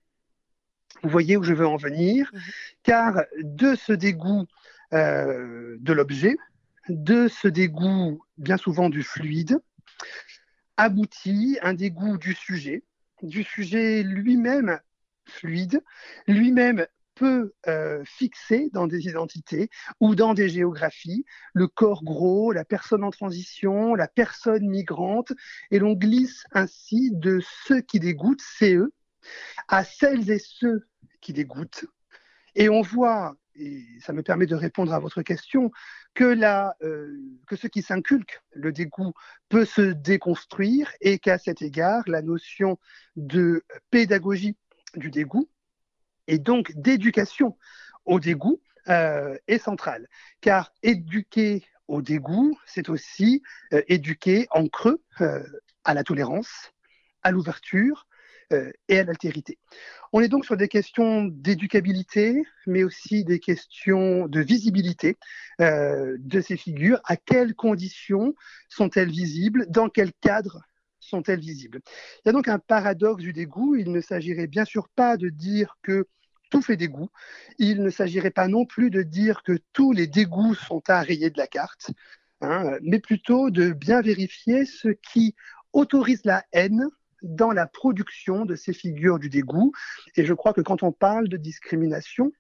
Vous 1.03 1.11
voyez 1.11 1.37
où 1.37 1.43
je 1.43 1.55
veux 1.55 1.67
en 1.67 1.77
venir, 1.77 2.31
mhm. 2.33 2.41
car 2.83 3.23
de 3.41 3.75
ce 3.75 3.93
dégoût 3.93 4.47
euh, 4.93 5.77
de 5.81 5.93
l'objet, 5.93 6.37
de 6.89 7.29
ce 7.29 7.49
dégoût 7.49 8.23
bien 8.39 8.57
souvent 8.57 8.89
du 8.89 9.03
fluide, 9.03 9.59
aboutit 10.77 11.59
un 11.63 11.75
dégoût 11.75 12.19
du 12.19 12.35
sujet, 12.35 12.83
du 13.23 13.43
sujet 13.43 14.03
lui-même 14.03 14.79
fluide, 15.25 15.83
lui-même 16.27 16.87
peut 17.17 17.55
euh, 17.67 18.05
fixer 18.05 18.71
dans 18.73 18.87
des 18.87 19.09
identités 19.09 19.71
ou 20.01 20.15
dans 20.15 20.35
des 20.35 20.49
géographies 20.49 21.25
le 21.55 21.67
corps 21.67 22.05
gros, 22.05 22.53
la 22.53 22.65
personne 22.65 23.03
en 23.03 23.11
transition, 23.11 23.95
la 23.95 24.07
personne 24.07 24.69
migrante, 24.69 25.33
et 25.71 25.81
l'on 25.81 25.95
glisse 25.95 26.45
ainsi 26.53 27.11
de 27.13 27.41
ceux 27.65 27.81
qui 27.81 27.99
dégoûtent, 27.99 28.45
c'est 28.59 28.75
eux, 28.75 28.93
à 29.67 29.83
celles 29.83 30.31
et 30.31 30.39
ceux 30.39 30.87
qui 31.21 31.33
dégoûtent. 31.33 31.87
Et 32.55 32.69
on 32.69 32.83
voit, 32.83 33.35
et 33.57 33.83
ça 34.01 34.13
me 34.13 34.23
permet 34.23 34.47
de 34.47 34.55
répondre 34.55 34.93
à 34.93 34.99
votre 34.99 35.23
question, 35.23 35.71
que, 36.15 36.25
la, 36.25 36.77
euh, 36.83 37.19
que 37.47 37.57
ce 37.57 37.67
qui 37.67 37.83
s'inculque, 37.83 38.41
le 38.53 38.73
dégoût, 38.73 39.15
peut 39.49 39.65
se 39.65 39.93
déconstruire 39.93 40.93
et 41.01 41.19
qu'à 41.19 41.39
cet 41.39 41.63
égard, 41.63 42.03
la 42.07 42.23
notion 42.23 42.79
de 43.17 43.65
pédagogie 43.91 44.57
du 44.95 45.11
dégoût 45.11 45.49
et 46.29 46.39
donc 46.39 46.73
d'éducation 46.75 47.57
au 48.05 48.21
dégoût 48.21 48.61
euh, 48.89 49.37
est 49.49 49.59
centrale. 49.59 50.09
Car 50.41 50.73
éduquer 50.83 51.65
au 51.89 52.03
dégoût, 52.03 52.57
c'est 52.67 52.89
aussi 52.89 53.43
euh, 53.73 53.83
éduquer 53.89 54.47
en 54.51 54.69
creux 54.69 55.03
euh, 55.21 55.43
à 55.85 55.93
la 55.95 56.05
tolérance, 56.05 56.73
à 57.23 57.31
l'ouverture 57.31 58.07
et 58.89 59.01
à 59.01 59.03
l'altérité. 59.03 59.59
On 60.13 60.21
est 60.21 60.29
donc 60.29 60.45
sur 60.45 60.57
des 60.57 60.69
questions 60.69 61.25
d'éducabilité, 61.25 62.45
mais 62.69 62.85
aussi 62.85 63.25
des 63.25 63.41
questions 63.41 64.29
de 64.29 64.41
visibilité 64.41 65.19
de 65.59 66.41
ces 66.41 66.57
figures. 66.57 67.01
À 67.07 67.17
quelles 67.17 67.57
conditions 67.57 68.37
sont-elles 68.69 69.11
visibles? 69.11 69.67
Dans 69.69 69.89
quel 69.89 70.13
cadre 70.21 70.63
sont-elles 71.07 71.41
visibles? 71.41 71.81
Il 71.85 72.23
y 72.27 72.29
a 72.29 72.33
donc 72.33 72.49
un 72.49 72.59
paradoxe 72.59 73.23
du 73.23 73.33
dégoût. 73.33 73.77
Il 73.77 73.93
ne 73.93 74.01
s'agirait 74.01 74.47
bien 74.47 74.65
sûr 74.65 74.89
pas 74.89 75.17
de 75.17 75.29
dire 75.29 75.77
que 75.83 76.07
tout 76.51 76.63
fait 76.63 76.77
dégoût. 76.77 77.09
Il 77.59 77.83
ne 77.83 77.91
s'agirait 77.91 78.31
pas 78.31 78.49
non 78.49 78.65
plus 78.65 78.91
de 78.91 79.03
dire 79.03 79.43
que 79.43 79.59
tous 79.73 79.93
les 79.93 80.07
dégoûts 80.07 80.55
sont 80.55 80.83
à 80.89 81.01
rayer 81.01 81.31
de 81.31 81.39
la 81.39 81.47
carte, 81.47 81.91
hein, 82.41 82.79
mais 82.83 83.01
plutôt 83.01 83.51
de 83.51 83.73
bien 83.73 84.01
vérifier 84.01 84.65
ce 84.65 84.89
qui 84.89 85.35
autorise 85.73 86.25
la 86.25 86.45
haine 86.53 86.89
dans 87.23 87.51
la 87.51 87.67
production 87.67 88.45
de 88.45 88.55
ces 88.55 88.73
figures 88.73 89.19
du 89.19 89.29
dégoût. 89.29 89.73
Et 90.17 90.25
je 90.25 90.35
crois 90.35 90.53
que 90.53 90.61
quand 90.61 90.83
on 90.83 90.93
parle 90.93 91.29
de 91.29 91.37
discrimination, 91.37 92.33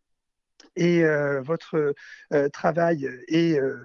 et 0.77 1.05
euh, 1.05 1.41
votre 1.43 1.95
euh, 2.33 2.49
travail 2.51 3.09
est 3.29 3.59
euh, 3.59 3.77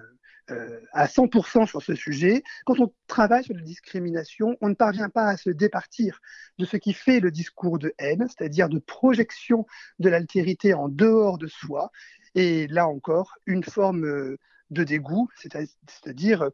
euh, 0.52 0.80
à 0.92 1.06
100% 1.06 1.66
sur 1.66 1.82
ce 1.82 1.94
sujet. 1.94 2.42
Quand 2.66 2.78
on 2.80 2.92
travaille 3.06 3.44
sur 3.44 3.54
la 3.54 3.62
discrimination, 3.62 4.56
on 4.60 4.68
ne 4.68 4.74
parvient 4.74 5.08
pas 5.08 5.26
à 5.26 5.36
se 5.36 5.50
départir 5.50 6.20
de 6.58 6.64
ce 6.64 6.76
qui 6.76 6.92
fait 6.92 7.20
le 7.20 7.30
discours 7.30 7.78
de 7.78 7.94
haine, 7.98 8.26
c'est-à-dire 8.28 8.68
de 8.68 8.78
projection 8.78 9.66
de 9.98 10.08
l'altérité 10.08 10.74
en 10.74 10.88
dehors 10.88 11.38
de 11.38 11.46
soi. 11.46 11.90
Et 12.34 12.66
là 12.68 12.86
encore, 12.86 13.34
une 13.46 13.64
forme 13.64 14.04
euh, 14.04 14.38
de 14.70 14.84
dégoût, 14.84 15.28
c'est-à-dire 15.36 16.50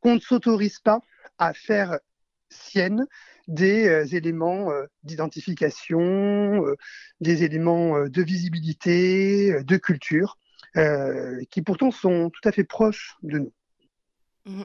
qu'on 0.00 0.16
ne 0.16 0.20
s'autorise 0.20 0.78
pas 0.80 1.00
à 1.38 1.52
faire 1.52 1.98
sienne 2.50 3.06
des 3.48 3.88
euh, 3.88 4.06
éléments 4.06 4.70
d'identification, 5.02 6.64
des 7.20 7.44
éléments 7.44 8.08
de 8.08 8.22
visibilité, 8.22 9.62
de 9.62 9.76
culture 9.76 10.36
euh, 10.76 11.42
qui 11.50 11.62
pourtant 11.62 11.90
sont 11.90 12.30
tout 12.30 12.46
à 12.48 12.52
fait 12.52 12.64
proches 12.64 13.16
de 13.22 13.38
nous. 13.38 13.52
Mhm. 14.44 14.64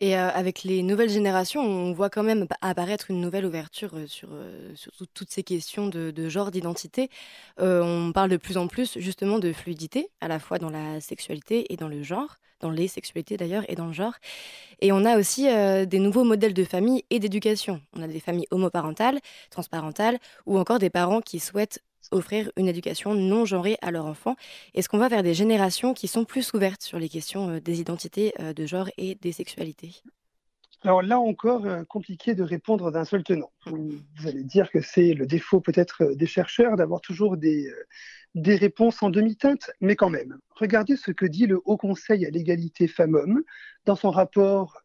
Et 0.00 0.16
euh, 0.16 0.30
avec 0.30 0.64
les 0.64 0.82
nouvelles 0.82 1.10
générations, 1.10 1.60
on 1.60 1.92
voit 1.92 2.10
quand 2.10 2.24
même 2.24 2.48
apparaître 2.60 3.10
une 3.10 3.20
nouvelle 3.20 3.46
ouverture 3.46 3.94
euh, 3.94 4.06
sur, 4.08 4.30
sur 4.74 4.92
tout- 4.92 5.06
toutes 5.14 5.30
ces 5.30 5.44
questions 5.44 5.86
de, 5.88 6.28
genre, 6.28 6.50
d'identité. 6.50 7.08
On 7.58 8.10
parle 8.12 8.30
de 8.30 8.36
plus 8.36 8.56
en 8.56 8.66
plus 8.66 8.98
justement 8.98 9.38
de 9.38 9.52
fluidité, 9.52 10.10
à 10.20 10.26
la 10.28 10.40
fois 10.40 10.58
dans 10.58 10.70
la 10.70 11.00
sexualité 11.00 11.72
et 11.72 11.76
dans 11.76 11.88
le 11.88 12.02
genre, 12.02 12.38
dans 12.58 12.70
les 12.70 12.88
sexualités 12.88 13.36
d'ailleurs 13.36 13.64
et 13.68 13.76
dans 13.76 13.86
le 13.86 13.92
genre. 13.92 14.14
Et 14.80 14.90
on 14.90 15.04
a 15.04 15.18
aussi 15.18 15.44
des 15.44 15.98
nouveaux 16.00 16.24
modèles 16.24 16.54
de 16.54 16.64
famille 16.64 17.04
et 17.10 17.20
d'éducation. 17.20 17.80
On 17.92 18.02
a 18.02 18.08
des 18.08 18.20
familles 18.20 18.48
homoparentales, 18.50 19.20
transparentales, 19.50 20.18
ou 20.46 20.58
encore 20.58 20.80
des 20.80 20.90
parents 20.90 21.20
qui 21.20 21.38
souhaitent 21.38 21.80
offrir 22.12 22.50
une 22.56 22.68
éducation 22.68 23.14
non 23.14 23.44
genrée 23.44 23.76
à 23.82 23.90
leurs 23.90 24.06
enfants. 24.06 24.36
Est-ce 24.74 24.88
qu'on 24.88 24.98
va 24.98 25.08
vers 25.08 25.22
des 25.22 25.34
générations 25.34 25.94
qui 25.94 26.08
sont 26.08 26.24
plus 26.24 26.52
ouvertes 26.54 26.82
sur 26.82 26.98
les 26.98 27.08
questions 27.08 27.50
euh, 27.50 27.60
des 27.60 27.80
identités 27.80 28.32
euh, 28.40 28.52
de 28.52 28.66
genre 28.66 28.88
et 28.98 29.16
des 29.16 29.32
sexualités? 29.32 30.02
Alors 30.82 31.02
là 31.02 31.20
encore, 31.20 31.64
euh, 31.66 31.84
compliqué 31.84 32.34
de 32.34 32.42
répondre 32.42 32.90
d'un 32.90 33.04
seul 33.04 33.22
tenant. 33.22 33.52
Vous 33.66 34.26
allez 34.26 34.42
dire 34.42 34.70
que 34.70 34.80
c'est 34.80 35.14
le 35.14 35.26
défaut 35.26 35.60
peut-être 35.60 36.14
des 36.14 36.26
chercheurs 36.26 36.76
d'avoir 36.76 37.00
toujours 37.00 37.36
des, 37.36 37.70
des 38.34 38.56
réponses 38.56 39.02
en 39.02 39.10
demi-teinte, 39.10 39.70
mais 39.80 39.94
quand 39.94 40.10
même. 40.10 40.38
Regardez 40.50 40.96
ce 40.96 41.12
que 41.12 41.26
dit 41.26 41.46
le 41.46 41.60
Haut 41.64 41.76
Conseil 41.76 42.26
à 42.26 42.30
l'égalité 42.30 42.88
femmes-hommes 42.88 43.42
dans 43.84 43.96
son 43.96 44.10
rapport 44.10 44.80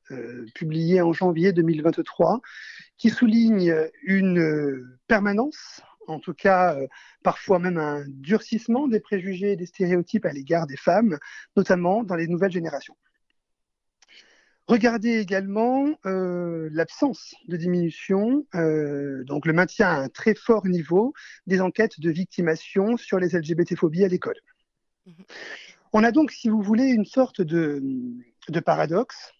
publié 0.53 1.01
en 1.01 1.13
janvier 1.13 1.51
2023, 1.51 2.41
qui 2.98 3.10
souligne 3.10 3.75
une 4.03 4.88
permanence, 5.07 5.81
en 6.08 6.20
tout 6.20 6.34
cas 6.34 6.76
euh, 6.76 6.88
parfois 7.24 7.60
même 7.60 7.78
un 7.78 8.04
durcissement 8.08 8.88
des 8.88 9.00
préjugés 9.00 9.54
et 9.54 9.56
des 9.56 9.66
stéréotypes 9.66 10.26
à 10.26 10.32
l'égard 10.32 10.68
des 10.68 10.78
femmes, 10.78 11.18
notamment 11.56 12.04
dans 12.04 12.16
les 12.16 12.28
nouvelles 12.28 12.52
générations. 12.52 12.98
Regardez 14.68 15.20
également 15.20 15.88
euh, 16.06 16.68
l'absence 16.74 17.34
de 17.48 17.56
diminution, 17.56 18.46
euh, 18.54 19.24
donc 19.24 19.46
le 19.46 19.54
maintien 19.54 19.88
à 19.88 19.96
un 20.02 20.10
très 20.10 20.36
fort 20.36 20.66
niveau 20.68 21.14
des 21.46 21.62
enquêtes 21.62 22.02
de 22.02 22.10
victimation 22.12 22.98
sur 22.98 23.18
les 23.18 23.30
LGBT-phobies 23.30 24.04
à 24.04 24.10
l'école. 24.10 24.36
On 25.94 26.04
a 26.04 26.12
donc, 26.12 26.32
si 26.32 26.50
vous 26.50 26.62
voulez, 26.62 26.88
une 26.88 27.06
sorte 27.06 27.42
de, 27.42 27.82
de 28.50 28.60
paradoxe. 28.60 29.32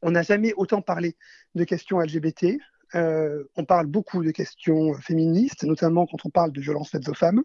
On 0.00 0.12
n'a 0.12 0.22
jamais 0.22 0.54
autant 0.56 0.80
parlé 0.80 1.14
de 1.54 1.64
questions 1.64 2.00
LGBT. 2.00 2.58
Euh, 2.94 3.44
on 3.56 3.64
parle 3.64 3.86
beaucoup 3.86 4.22
de 4.22 4.30
questions 4.30 4.94
féministes, 4.94 5.64
notamment 5.64 6.06
quand 6.06 6.24
on 6.24 6.30
parle 6.30 6.52
de 6.52 6.60
violences 6.60 6.90
faites 6.90 7.08
aux 7.08 7.14
femmes, 7.14 7.42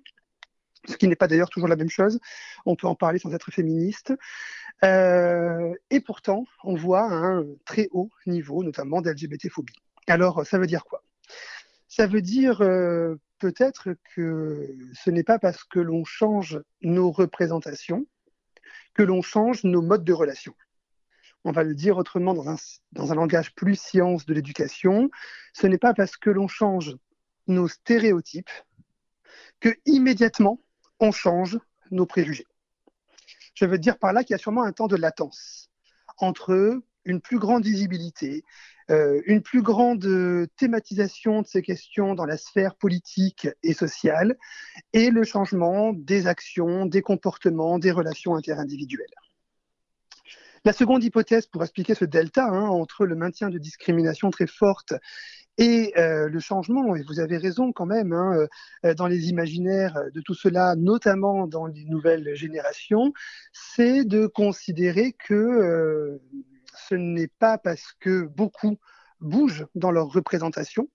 ce 0.87 0.97
qui 0.97 1.07
n'est 1.07 1.15
pas 1.15 1.27
d'ailleurs 1.27 1.49
toujours 1.49 1.67
la 1.67 1.75
même 1.75 1.89
chose. 1.89 2.19
On 2.65 2.75
peut 2.75 2.87
en 2.87 2.95
parler 2.95 3.19
sans 3.19 3.33
être 3.33 3.51
féministe. 3.51 4.13
Euh, 4.83 5.73
et 5.89 5.99
pourtant, 5.99 6.45
on 6.63 6.75
voit 6.75 7.11
un 7.11 7.45
très 7.65 7.87
haut 7.91 8.09
niveau, 8.25 8.63
notamment 8.63 9.01
d'LGBT-phobie. 9.01 9.73
Alors, 10.07 10.45
ça 10.45 10.57
veut 10.57 10.67
dire 10.67 10.85
quoi? 10.85 11.03
Ça 11.87 12.07
veut 12.07 12.21
dire 12.21 12.61
euh, 12.61 13.15
peut-être 13.39 13.89
que 14.15 14.75
ce 14.93 15.09
n'est 15.09 15.23
pas 15.23 15.39
parce 15.39 15.63
que 15.63 15.79
l'on 15.79 16.03
change 16.03 16.61
nos 16.81 17.11
représentations 17.11 18.05
que 18.93 19.03
l'on 19.03 19.21
change 19.21 19.63
nos 19.63 19.81
modes 19.81 20.03
de 20.03 20.13
relation. 20.13 20.53
On 21.47 21.53
va 21.53 21.63
le 21.63 21.73
dire 21.73 21.95
autrement 21.95 22.33
dans 22.33 23.11
un, 23.11 23.15
langage 23.15 23.55
plus 23.55 23.79
science 23.79 24.25
de 24.25 24.33
l'éducation. 24.33 25.09
Ce 25.53 25.65
n'est 25.65 25.77
pas 25.77 25.93
parce 25.93 26.17
que 26.17 26.29
l'on 26.29 26.49
change 26.49 26.97
nos 27.47 27.69
stéréotypes 27.69 28.51
que 29.61 29.69
immédiatement 29.85 30.61
on 30.99 31.13
change 31.13 31.57
nos 31.89 32.05
préjugés. 32.05 32.45
Je 33.53 33.63
veux 33.63 33.77
dire 33.77 33.97
par 33.97 34.11
là 34.11 34.25
qu'il 34.25 34.33
y 34.33 34.35
a 34.35 34.39
sûrement 34.39 34.63
un 34.63 34.73
temps 34.73 34.87
de 34.87 34.97
latence 34.97 35.69
entre 36.17 36.81
une 37.05 37.21
plus 37.21 37.39
grande 37.39 37.63
visibilité, 37.63 38.43
euh, 38.89 39.21
une 39.25 39.41
plus 39.41 39.61
grande 39.61 40.49
thématisation 40.57 41.43
de 41.43 41.47
ces 41.47 41.61
questions 41.61 42.13
dans 42.13 42.25
la 42.25 42.35
sphère 42.35 42.75
politique 42.75 43.47
et 43.63 43.73
sociale, 43.73 44.35
et 44.91 45.11
le 45.11 45.23
changement 45.23 45.93
des 45.93 46.27
actions, 46.27 46.85
des 46.85 47.01
comportements, 47.01 47.79
des 47.79 47.91
relations 47.91 48.35
interindividuelles. 48.35 49.07
La 50.65 50.73
seconde 50.73 51.03
hypothèse 51.03 51.45
pour 51.45 51.63
expliquer 51.63 51.95
ce 51.95 52.05
delta 52.05 52.45
hein, 52.45 52.67
entre 52.67 53.05
le 53.05 53.15
maintien 53.15 53.49
de 53.49 53.57
discrimination 53.57 54.29
très 54.29 54.47
forte 54.47 54.93
et 55.57 55.93
euh, 55.97 56.29
le 56.29 56.39
changement, 56.39 56.95
et 56.95 57.01
vous 57.03 57.19
avez 57.19 57.37
raison 57.37 57.71
quand 57.71 57.87
même, 57.87 58.13
hein, 58.13 58.47
euh, 58.85 58.93
dans 58.93 59.07
les 59.07 59.29
imaginaires 59.29 59.97
de 60.13 60.21
tout 60.21 60.35
cela, 60.35 60.75
notamment 60.75 61.47
dans 61.47 61.65
les 61.65 61.85
nouvelles 61.85 62.35
générations, 62.35 63.11
c'est 63.53 64.05
de 64.05 64.27
considérer 64.27 65.13
que 65.13 65.33
euh, 65.33 66.21
ce 66.87 66.95
n'est 66.95 67.29
pas 67.39 67.57
parce 67.57 67.93
que 67.99 68.27
beaucoup 68.27 68.77
bougent 69.19 69.65
dans 69.73 69.89
leur 69.89 70.07
représentation, 70.07 70.89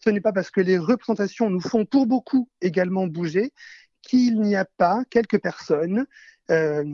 ce 0.00 0.08
n'est 0.08 0.22
pas 0.22 0.32
parce 0.32 0.50
que 0.50 0.62
les 0.62 0.78
représentations 0.78 1.50
nous 1.50 1.60
font 1.60 1.84
pour 1.84 2.06
beaucoup 2.06 2.48
également 2.62 3.06
bouger 3.06 3.52
qu'il 4.02 4.40
n'y 4.40 4.56
a 4.56 4.64
pas 4.64 5.04
quelques 5.10 5.40
personnes 5.40 6.06
euh, 6.50 6.84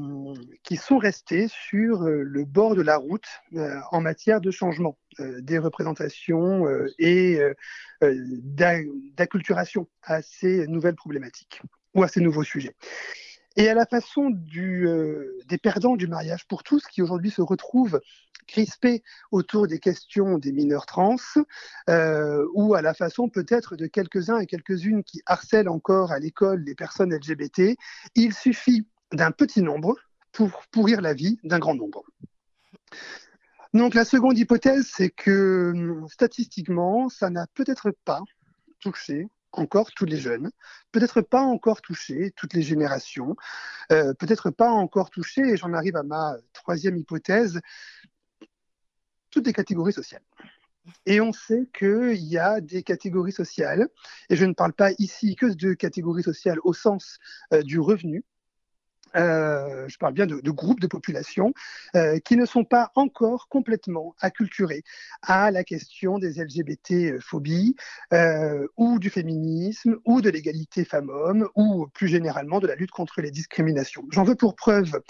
qui 0.62 0.76
sont 0.76 0.98
restées 0.98 1.46
sur 1.48 2.02
euh, 2.02 2.22
le 2.22 2.44
bord 2.44 2.74
de 2.74 2.82
la 2.82 2.96
route 2.96 3.28
euh, 3.54 3.78
en 3.92 4.00
matière 4.00 4.40
de 4.40 4.50
changement 4.50 4.98
des 5.20 5.58
représentations 5.58 6.66
et 6.98 7.38
d'a- 8.02 8.82
d'acculturation 9.16 9.88
à 10.02 10.22
ces 10.22 10.66
nouvelles 10.66 10.96
problématiques 10.96 11.62
ou 11.94 12.02
à 12.02 12.08
ces 12.08 12.20
nouveaux 12.20 12.42
sujets. 12.42 12.74
Et 13.56 13.68
à 13.68 13.74
la 13.74 13.86
façon 13.86 14.30
du, 14.30 14.88
euh, 14.88 15.38
des 15.46 15.58
perdants 15.58 15.96
du 15.96 16.08
mariage 16.08 16.46
pour 16.48 16.62
tous, 16.64 16.86
qui 16.86 17.02
aujourd'hui 17.02 17.30
se 17.30 17.42
retrouvent 17.42 18.00
crispés 18.46 19.02
autour 19.30 19.66
des 19.66 19.78
questions 19.78 20.38
des 20.38 20.52
mineurs 20.52 20.86
trans, 20.86 21.16
euh, 21.88 22.46
ou 22.54 22.74
à 22.74 22.82
la 22.82 22.94
façon 22.94 23.28
peut-être 23.28 23.76
de 23.76 23.86
quelques-uns 23.86 24.38
et 24.38 24.46
quelques-unes 24.46 25.04
qui 25.04 25.22
harcèlent 25.26 25.68
encore 25.68 26.12
à 26.12 26.18
l'école 26.18 26.62
les 26.64 26.74
personnes 26.74 27.14
LGBT, 27.14 27.76
il 28.14 28.34
suffit 28.34 28.86
d'un 29.12 29.30
petit 29.30 29.62
nombre 29.62 29.96
pour 30.32 30.64
pourrir 30.70 31.00
la 31.00 31.14
vie 31.14 31.38
d'un 31.44 31.58
grand 31.58 31.74
nombre. 31.74 32.04
Donc 33.72 33.94
la 33.94 34.04
seconde 34.04 34.38
hypothèse, 34.38 34.88
c'est 34.92 35.10
que 35.10 35.72
hum, 35.74 36.08
statistiquement, 36.08 37.08
ça 37.08 37.30
n'a 37.30 37.46
peut-être 37.54 37.92
pas 38.04 38.22
touché 38.80 39.28
encore 39.58 39.92
tous 39.92 40.04
les 40.04 40.18
jeunes, 40.18 40.50
peut-être 40.92 41.20
pas 41.20 41.42
encore 41.42 41.82
touché 41.82 42.32
toutes 42.36 42.54
les 42.54 42.62
générations, 42.62 43.36
euh, 43.92 44.14
peut-être 44.14 44.50
pas 44.50 44.70
encore 44.70 45.10
touché, 45.10 45.42
et 45.42 45.56
j'en 45.56 45.72
arrive 45.72 45.96
à 45.96 46.02
ma 46.02 46.36
troisième 46.52 46.96
hypothèse, 46.96 47.60
toutes 49.30 49.46
les 49.46 49.52
catégories 49.52 49.92
sociales. 49.92 50.22
Et 51.06 51.20
on 51.20 51.32
sait 51.32 51.68
qu'il 51.76 52.22
y 52.22 52.38
a 52.38 52.60
des 52.60 52.82
catégories 52.82 53.32
sociales, 53.32 53.88
et 54.28 54.36
je 54.36 54.44
ne 54.44 54.52
parle 54.52 54.74
pas 54.74 54.90
ici 54.98 55.34
que 55.34 55.46
de 55.46 55.74
catégories 55.74 56.22
sociales 56.22 56.58
au 56.62 56.72
sens 56.72 57.18
euh, 57.52 57.62
du 57.62 57.80
revenu, 57.80 58.24
euh, 59.16 59.88
je 59.88 59.96
parle 59.98 60.14
bien 60.14 60.26
de, 60.26 60.50
groupes 60.50 60.80
de 60.80 60.86
population 60.86 61.52
euh, 61.96 62.18
qui 62.18 62.36
ne 62.36 62.46
sont 62.46 62.64
pas 62.64 62.90
encore 62.94 63.48
complètement 63.48 64.14
acculturés 64.20 64.82
à 65.22 65.50
la 65.50 65.64
question 65.64 66.18
des 66.18 66.42
LGBT-phobies 66.42 67.76
euh, 68.12 68.66
ou 68.76 68.98
du 68.98 69.10
féminisme 69.10 69.96
ou 70.04 70.20
de 70.20 70.30
l'égalité 70.30 70.84
femmes-hommes 70.84 71.48
ou 71.54 71.86
plus 71.88 72.08
généralement 72.08 72.60
de 72.60 72.66
la 72.66 72.74
lutte 72.74 72.90
contre 72.90 73.20
les 73.20 73.30
discriminations. 73.30 74.04
J'en 74.10 74.24
veux 74.24 74.34
pour 74.34 74.56
preuve 74.56 75.00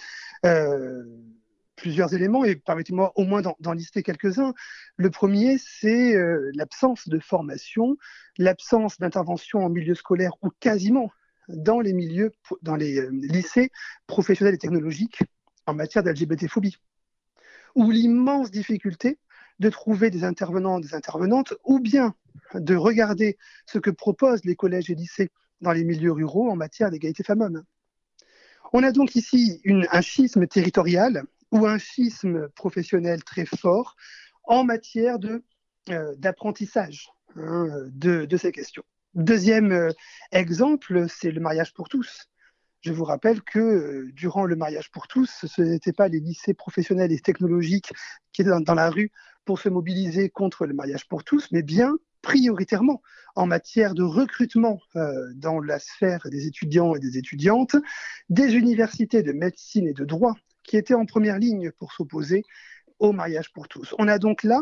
plusieurs 1.77 2.15
éléments 2.15 2.45
et 2.45 2.55
permettez-moi 2.55 3.13
au 3.17 3.25
moins 3.25 3.43
d'en 3.43 3.73
lister 3.73 4.03
quelques-uns. 4.03 4.55
Le 4.97 5.11
premier, 5.11 5.59
c'est 5.59 6.15
l'absence 6.55 7.09
de 7.09 7.19
formation, 7.19 7.97
l'absence 8.39 8.99
d'intervention 8.99 9.65
en 9.65 9.71
milieu 9.71 9.95
scolaire 9.95 10.33
ou 10.43 10.51
quasiment 10.61 11.11
dans 11.49 11.81
les 11.81 11.93
milieux, 11.93 12.33
dans 12.63 12.77
les 12.77 12.99
euh, 12.99 13.11
lycées 13.13 13.71
professionnels 14.07 14.55
et 14.55 14.59
technologiques 14.59 15.21
en 15.67 15.75
matière 15.75 16.03
d'LGBT-phobie, 16.03 16.77
ou 17.75 17.91
l'immense 17.91 18.51
difficulté 18.51 19.19
de 19.61 19.69
trouver 19.71 20.11
des 20.11 20.25
intervenants, 20.25 20.81
des 20.81 20.95
intervenantes, 20.95 21.55
ou 21.65 21.81
bien 21.81 22.15
de 22.55 22.75
regarder 22.75 23.39
ce 23.67 23.79
que 23.79 23.91
proposent 23.91 24.45
les 24.45 24.57
collèges 24.57 24.91
et 24.91 24.95
lycées 24.95 25.31
dans 25.61 25.73
les 25.73 25.85
milieux 25.85 26.13
ruraux 26.13 26.51
en 26.51 26.57
matière 26.57 26.91
d'égalité 26.91 27.23
femmes-hommes. 27.23 27.65
On 28.73 28.83
a 28.83 28.91
donc 28.91 29.15
ici 29.15 29.63
un 29.65 30.01
schisme 30.01 30.47
territorial 30.47 31.25
ou 31.53 31.67
un 31.67 31.79
schisme 31.79 32.49
professionnel 32.51 33.23
très 33.23 33.47
fort 33.47 33.95
en 34.43 34.65
matière 34.65 35.19
d'apprentissage 36.19 37.09
de, 37.37 37.41
euh, 37.41 37.47
hein, 37.47 37.89
de, 37.93 38.25
de 38.25 38.37
ces 38.37 38.53
questions. 38.53 38.85
Deuxième 39.15 39.71
euh, 39.71 39.91
exemple, 40.33 41.07
c'est 41.09 41.31
le 41.31 41.41
mariage 41.41 41.73
pour 41.73 41.89
tous. 41.89 42.29
Je 42.81 42.93
vous 42.93 43.05
rappelle 43.05 43.43
que 43.43 43.61
euh, 43.61 44.11
durant 44.13 44.45
le 44.45 44.57
mariage 44.57 44.91
pour 44.91 45.07
tous, 45.07 45.47
ce 45.47 45.63
n'étaient 45.63 45.93
pas 45.93 46.09
les 46.09 46.19
lycées 46.19 46.53
professionnels 46.53 47.13
et 47.13 47.21
technologiques 47.21 47.93
qui 48.33 48.43
étaient 48.43 48.51
dans, 48.51 48.75
la 48.75 48.91
rue 48.91 49.13
pour 49.45 49.61
se 49.61 49.69
mobiliser 49.69 50.31
contre 50.31 50.67
le 50.67 50.75
mariage 50.75 51.07
pour 51.07 51.23
tous, 51.23 51.47
mais 51.53 51.63
bien 51.63 51.97
prioritairement 52.23 53.03
en 53.37 53.47
matière 53.47 53.95
de 53.95 54.03
recrutement 54.03 54.81
euh, 54.97 55.33
dans 55.37 55.61
la 55.61 55.79
sphère 55.79 56.27
des 56.29 56.49
étudiants 56.49 56.97
et 56.97 56.99
des 56.99 57.17
étudiantes, 57.17 57.77
des 58.31 58.57
universités 58.57 59.23
de 59.23 59.33
médecine 59.33 59.87
et 59.87 59.93
de 59.93 60.05
droit 60.05 60.35
qui 60.65 60.77
étaient 60.77 60.95
en 60.95 61.07
première 61.07 61.39
ligne 61.39 61.71
pour 61.71 61.93
s'opposer 61.93 62.43
au 62.99 63.13
mariage 63.13 63.53
pour 63.53 63.69
tous. 63.69 63.95
On 64.01 64.09
a 64.09 64.19
donc 64.19 64.43
là 64.43 64.61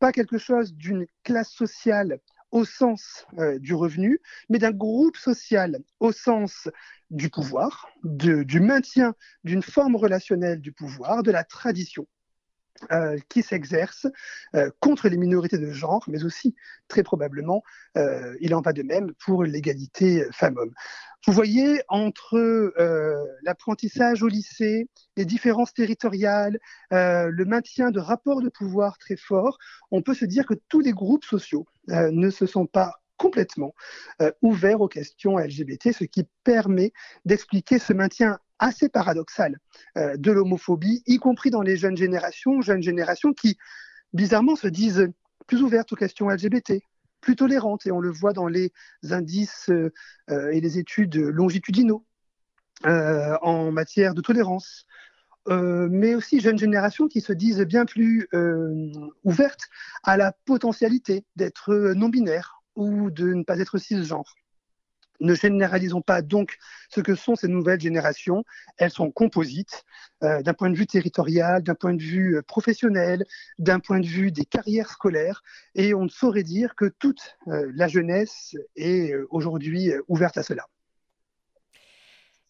pas 0.00 0.10
quelque 0.10 0.38
chose 0.38 0.74
d'une 0.74 1.06
classe 1.22 1.50
sociale 1.50 2.18
au 2.50 2.64
sens 2.64 3.26
euh, 3.38 3.58
du 3.58 3.74
revenu, 3.74 4.20
mais 4.48 4.58
d'un 4.58 4.72
groupe 4.72 5.16
social 5.16 5.78
au 6.00 6.12
sens 6.12 6.68
du 7.10 7.30
pouvoir, 7.30 7.88
du 8.02 8.60
maintien 8.60 9.14
d'une 9.44 9.62
forme 9.62 9.96
relationnelle 9.96 10.60
du 10.60 10.72
pouvoir, 10.72 11.22
de 11.22 11.30
la 11.30 11.44
tradition. 11.44 12.06
Euh, 12.92 13.18
qui 13.28 13.42
s'exerce 13.42 14.06
euh, 14.54 14.70
contre 14.80 15.08
les 15.08 15.16
minorités 15.16 15.58
de 15.58 15.70
genre, 15.70 16.04
mais 16.08 16.24
aussi 16.24 16.54
très 16.88 17.02
probablement, 17.02 17.62
euh, 17.96 18.36
il 18.40 18.54
en 18.54 18.60
va 18.60 18.72
de 18.72 18.82
même 18.82 19.12
pour 19.24 19.44
l'égalité 19.44 20.26
femmes-hommes. 20.32 20.74
Vous 21.26 21.32
voyez, 21.32 21.80
entre 21.88 22.72
l'apprentissage 23.42 24.22
au 24.22 24.28
lycée, 24.28 24.88
les 25.16 25.24
différences 25.24 25.74
territoriales, 25.74 26.58
le 26.92 27.44
maintien 27.44 27.90
de 27.90 27.98
rapports 27.98 28.40
de 28.40 28.48
pouvoir 28.48 28.96
très 28.98 29.16
forts, 29.16 29.58
on 29.90 30.02
peut 30.02 30.14
se 30.14 30.24
dire 30.24 30.46
que 30.46 30.54
tous 30.68 30.78
les 30.80 30.92
groupes 30.92 31.24
sociaux 31.24 31.66
ne 31.88 32.30
se 32.30 32.46
sont 32.46 32.66
pas 32.66 33.00
complètement 33.16 33.74
euh, 34.22 34.30
ouverts 34.42 34.80
aux 34.80 34.88
questions 34.88 35.38
LGBT, 35.38 35.92
ce 35.92 36.04
qui 36.04 36.26
permet 36.44 36.92
d'expliquer 37.24 37.78
ce 37.78 37.92
maintien 37.92 38.38
assez 38.58 38.88
paradoxal 38.88 39.58
euh, 39.96 40.16
de 40.16 40.32
l'homophobie, 40.32 41.02
y 41.06 41.18
compris 41.18 41.50
dans 41.50 41.62
les 41.62 41.76
jeunes 41.76 41.96
générations, 41.96 42.60
jeunes 42.60 42.82
générations 42.82 43.32
qui, 43.32 43.56
bizarrement, 44.12 44.56
se 44.56 44.68
disent 44.68 45.08
plus 45.46 45.62
ouvertes 45.62 45.92
aux 45.92 45.96
questions 45.96 46.28
LGBT, 46.28 46.82
plus 47.20 47.36
tolérantes, 47.36 47.86
et 47.86 47.92
on 47.92 48.00
le 48.00 48.10
voit 48.10 48.32
dans 48.32 48.48
les 48.48 48.72
indices 49.10 49.68
euh, 49.70 49.92
euh, 50.30 50.50
et 50.50 50.60
les 50.60 50.78
études 50.78 51.16
longitudinaux 51.16 52.04
en 52.84 53.72
matière 53.72 54.12
de 54.14 54.20
tolérance. 54.20 54.86
Mais 55.48 56.14
aussi 56.14 56.40
jeunes 56.40 56.58
générations 56.58 57.08
qui 57.08 57.22
se 57.22 57.32
disent 57.32 57.62
bien 57.62 57.86
plus 57.86 58.28
ouvertes 59.24 59.62
à 60.02 60.18
la 60.18 60.32
potentialité 60.44 61.24
d'être 61.36 61.94
non-binaire 61.94 62.60
ou 62.74 63.10
de 63.10 63.32
ne 63.32 63.44
pas 63.44 63.58
être 63.58 63.78
cisgenre. 63.78 64.34
Ne 65.20 65.34
généralisons 65.34 66.02
pas 66.02 66.22
donc 66.22 66.56
ce 66.88 67.00
que 67.00 67.14
sont 67.14 67.36
ces 67.36 67.48
nouvelles 67.48 67.80
générations. 67.80 68.44
Elles 68.78 68.90
sont 68.90 69.10
composites 69.10 69.84
euh, 70.22 70.42
d'un 70.42 70.54
point 70.54 70.70
de 70.70 70.76
vue 70.76 70.86
territorial, 70.86 71.62
d'un 71.62 71.74
point 71.74 71.94
de 71.94 72.02
vue 72.02 72.36
euh, 72.36 72.42
professionnel, 72.42 73.24
d'un 73.58 73.80
point 73.80 74.00
de 74.00 74.06
vue 74.06 74.30
des 74.32 74.44
carrières 74.44 74.90
scolaires. 74.90 75.42
Et 75.74 75.94
on 75.94 76.04
ne 76.04 76.08
saurait 76.08 76.42
dire 76.42 76.74
que 76.74 76.86
toute 76.86 77.36
euh, 77.48 77.70
la 77.74 77.88
jeunesse 77.88 78.56
est 78.76 79.14
aujourd'hui 79.30 79.92
ouverte 80.08 80.38
à 80.38 80.42
cela. 80.42 80.66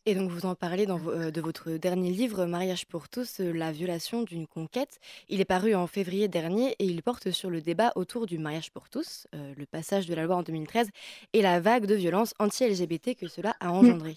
Et 0.09 0.15
donc 0.15 0.31
vous 0.31 0.47
en 0.47 0.55
parlez 0.55 0.87
dans, 0.87 1.01
euh, 1.09 1.33
de 1.33 1.41
votre 1.41 1.73
dernier 1.73 2.13
livre, 2.13 2.47
Mariage 2.47 2.87
pour 2.87 3.09
tous, 3.09 3.41
euh, 3.41 3.53
la 3.53 3.73
violation 3.73 4.23
d'une 4.23 4.47
conquête. 4.47 5.01
Il 5.29 5.41
est 5.41 5.45
paru 5.45 5.75
en 5.75 5.89
février 5.89 6.29
dernier 6.29 6.77
et 6.79 6.85
il 6.85 7.03
porte 7.03 7.33
sur 7.33 7.51
le 7.51 7.61
débat 7.61 7.91
autour 7.97 8.27
du 8.27 8.39
mariage 8.39 8.71
pour 8.71 8.89
tous, 8.89 9.27
euh, 9.35 9.53
le 9.57 9.67
passage 9.67 10.07
de 10.07 10.15
la 10.15 10.23
loi 10.23 10.37
en 10.37 10.43
2013 10.45 10.91
et 11.33 11.43
la 11.43 11.59
vague 11.59 11.87
de 11.87 11.97
violence 11.97 12.35
anti-LGBT 12.39 13.17
que 13.17 13.27
cela 13.27 13.57
a 13.59 13.73
engendré. 13.73 14.15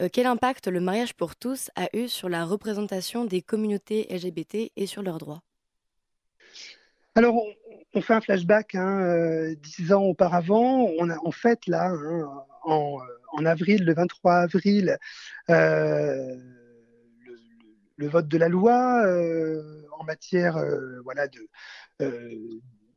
Euh, 0.00 0.08
quel 0.10 0.24
impact 0.24 0.68
le 0.68 0.80
mariage 0.80 1.12
pour 1.12 1.36
tous 1.36 1.70
a 1.76 1.94
eu 1.94 2.08
sur 2.08 2.30
la 2.30 2.46
représentation 2.46 3.26
des 3.26 3.42
communautés 3.42 4.06
LGBT 4.08 4.72
et 4.76 4.86
sur 4.86 5.02
leurs 5.02 5.18
droits? 5.18 5.42
Alors, 7.14 7.34
on, 7.34 7.54
on 7.92 8.00
fait 8.00 8.14
un 8.14 8.22
flashback 8.22 8.74
hein, 8.74 9.52
dix 9.62 9.92
ans 9.92 10.04
auparavant. 10.04 10.88
On 10.98 11.10
a 11.10 11.18
en 11.22 11.32
fait 11.32 11.66
là, 11.66 11.90
hein, 11.90 12.44
en, 12.62 12.98
en 13.32 13.44
avril, 13.44 13.84
le 13.84 13.94
23 13.94 14.34
avril, 14.34 14.98
euh, 15.50 16.36
le, 17.96 18.08
vote 18.08 18.28
de 18.28 18.38
la 18.38 18.48
loi 18.48 19.04
euh, 19.06 19.82
en 19.98 20.04
matière 20.04 20.56
euh, 20.56 21.00
voilà, 21.04 21.26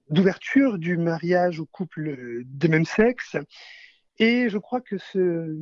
d'ouverture 0.10 0.78
du 0.78 0.98
mariage 0.98 1.60
aux 1.60 1.66
couples 1.66 2.44
de 2.44 2.68
même 2.68 2.86
sexe. 2.86 3.38
Et 4.18 4.50
je 4.50 4.58
crois 4.58 4.80
que 4.80 4.98
ce 4.98 5.54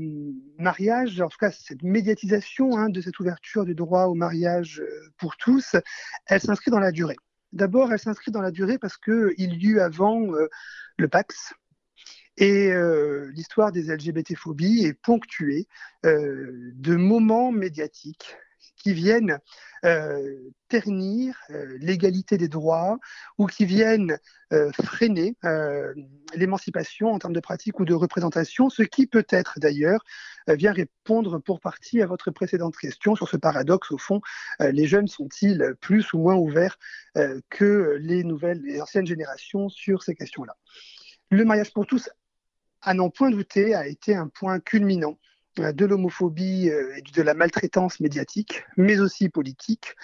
mariage, 0.60 1.20
en 1.22 1.28
tout 1.28 1.40
cas 1.40 1.52
cette 1.52 1.82
médiatisation 1.82 2.78
hein, 2.78 2.90
de 2.90 3.02
cette 3.02 3.20
ouverture 3.20 3.66
du 3.66 3.74
droit 3.74 4.06
au 4.06 4.14
mariage 4.14 4.84
pour 5.18 5.38
tous, 5.38 5.76
elle 6.28 6.40
s'inscrit 6.40 6.70
dans 6.70 6.80
la 6.80 6.92
durée. 6.92 7.18
D'abord, 7.52 7.92
elle 7.92 8.00
s'inscrit 8.00 8.32
dans 8.32 8.42
la 8.42 8.52
durée 8.52 8.78
parce 8.78 8.98
qu'il 8.98 9.34
y 9.38 9.66
eut 9.66 9.80
avant 9.80 10.28
le 10.98 11.08
Pax. 11.08 11.54
Et 12.38 12.72
euh, 12.72 13.30
l'histoire 13.34 13.72
des 13.72 13.94
LGBT-phobies 13.94 14.86
est 14.86 14.94
ponctuée 14.94 15.68
euh, 16.06 16.72
de 16.76 16.96
moments 16.96 17.52
médiatiques 17.52 18.36
qui 18.78 18.94
viennent 18.94 19.40
euh, 19.86 20.52
ternir 20.68 21.38
l'égalité 21.50 22.38
des 22.38 22.48
droits 22.48 22.98
ou 23.38 23.46
qui 23.46 23.66
viennent 23.66 24.18
freiner 24.84 25.36
l'émancipation 26.36 27.12
en 27.12 27.18
termes 27.18 27.34
de 27.34 27.40
pratique 27.40 27.80
ou 27.80 27.86
de 27.86 27.94
représentation, 27.94 28.70
ce 28.70 28.84
qui 28.84 29.08
peut-être 29.08 29.60
d'ailleurs 29.60 30.04
vient 30.48 30.74
répondre 30.74 31.40
pour 31.40 31.60
partie 31.60 32.02
à 32.02 32.06
votre 32.06 32.30
précédente 32.30 32.78
question 32.78 33.16
sur 33.16 33.28
ce 33.28 33.38
paradoxe. 33.38 33.92
Au 33.92 33.98
fond, 33.98 34.22
les 34.60 34.86
jeunes 34.86 35.08
sont-ils 35.08 35.74
plus 35.82 36.14
ou 36.14 36.20
moins 36.20 36.36
ouverts 36.36 36.78
que 37.50 37.98
les 38.00 38.24
nouvelles, 38.24 38.62
les 38.62 38.82
anciennes 38.82 39.08
générations 39.08 39.70
sur 39.70 40.04
ces 40.04 40.14
questions-là? 40.14 40.56
Le 41.32 41.46
mariage 41.46 41.74
pour 41.74 41.88
tous, 41.88 42.10
à 42.84 42.94
n'en 42.94 43.10
point 43.10 43.30
douter, 43.30 43.74
a 43.74 43.88
été 43.88 44.16
un 44.16 44.28
point 44.28 44.60
culminant 44.60 45.18
euh, 45.60 45.72
de 45.72 45.86
l'homophobie 45.86 46.70
euh, 46.70 46.96
et 46.98 47.02
de 47.02 47.22
la 47.22 47.34
maltraitance 47.34 48.00
médiatique, 48.00 48.64
mais 48.78 49.00
aussi 49.00 49.30
politique. 49.30 49.96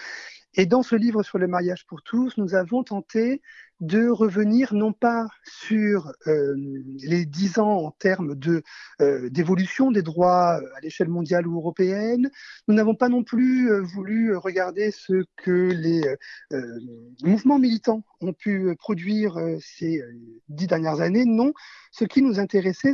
Et 0.55 0.65
dans 0.65 0.83
ce 0.83 0.95
livre 0.95 1.23
sur 1.23 1.37
le 1.37 1.47
mariage 1.47 1.85
pour 1.85 2.01
tous, 2.01 2.37
nous 2.37 2.55
avons 2.55 2.83
tenté 2.83 3.41
de 3.81 4.09
revenir 4.09 4.73
non 4.73 4.91
pas 4.91 5.27
sur 5.43 6.11
euh, 6.27 6.53
les 7.01 7.25
dix 7.25 7.59
ans 7.59 7.85
en 7.85 7.91
termes 7.91 8.35
de, 8.35 8.61
euh, 8.99 9.29
d'évolution 9.29 9.91
des 9.91 10.01
droits 10.01 10.55
à 10.55 10.79
l'échelle 10.81 11.07
mondiale 11.07 11.47
ou 11.47 11.55
européenne. 11.57 12.29
Nous 12.67 12.73
n'avons 12.73 12.95
pas 12.95 13.09
non 13.09 13.23
plus 13.23 13.71
euh, 13.71 13.81
voulu 13.81 14.35
regarder 14.35 14.91
ce 14.91 15.23
que 15.37 15.71
les 15.71 16.03
euh, 16.51 16.79
mouvements 17.23 17.59
militants 17.59 18.03
ont 18.19 18.33
pu 18.33 18.75
produire 18.77 19.37
euh, 19.37 19.57
ces 19.61 20.01
euh, 20.01 20.11
dix 20.49 20.67
dernières 20.67 20.99
années. 20.99 21.25
Non, 21.25 21.53
ce 21.91 22.03
qui 22.03 22.21
nous 22.21 22.39
intéressait, 22.39 22.93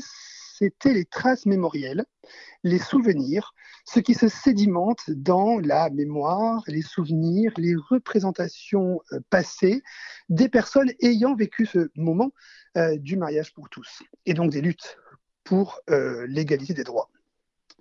c'était 0.58 0.94
les 0.94 1.06
traces 1.06 1.46
mémorielles, 1.46 2.06
les 2.64 2.80
souvenirs, 2.80 3.54
ce 3.86 4.00
qui 4.00 4.14
se 4.14 4.28
sédimente 4.28 5.10
dans 5.10 5.60
la 5.60 5.90
mémoire, 5.90 6.64
les 6.68 6.82
souvenirs, 6.82 7.52
les 7.58 7.76
représentations 7.76 9.02
euh, 9.12 9.20
passées 9.30 9.84
des 10.30 10.48
personnes 10.48 10.92
ayant 11.02 11.36
vécu 11.36 11.66
ce 11.66 11.90
moment 11.96 12.32
euh, 12.78 12.98
du 12.98 13.18
mariage 13.18 13.54
pour 13.54 13.70
tous, 13.70 14.02
et 14.26 14.34
donc 14.34 14.52
des 14.52 14.62
luttes 14.62 14.98
pour 15.44 15.80
euh, 15.90 16.26
l'égalité 16.28 16.74
des 16.74 16.84
droits. 16.84 17.10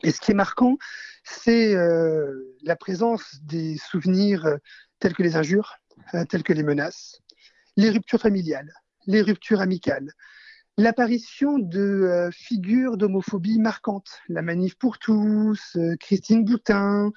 Et 0.03 0.11
ce 0.11 0.21
qui 0.21 0.33
est 0.33 0.35
marquant, 0.35 0.77
c'est 1.23 1.75
la 1.75 2.77
présence 2.77 3.41
des 3.43 3.79
souvenirs 3.79 4.59
tels 4.99 5.15
que 5.15 5.23
les 5.23 5.37
injures, 5.37 5.77
tels 6.29 6.43
que 6.43 6.53
les 6.53 6.65
menaces, 6.65 7.23
les 7.77 7.91
ruptures 7.91 8.21
familiales, 8.21 8.75
les 9.07 9.23
ruptures 9.23 9.61
amicales, 9.61 10.11
l'apparition 10.77 11.59
de 11.59 11.81
euh, 11.81 12.31
figures 12.33 12.97
d'homophobie 12.97 13.59
marquantes, 13.59 14.21
la 14.29 14.43
manif 14.43 14.77
pour 14.77 14.99
tous, 14.99 15.77
euh, 15.77 15.97
Christine 15.97 16.45
Boutin, 16.45 17.13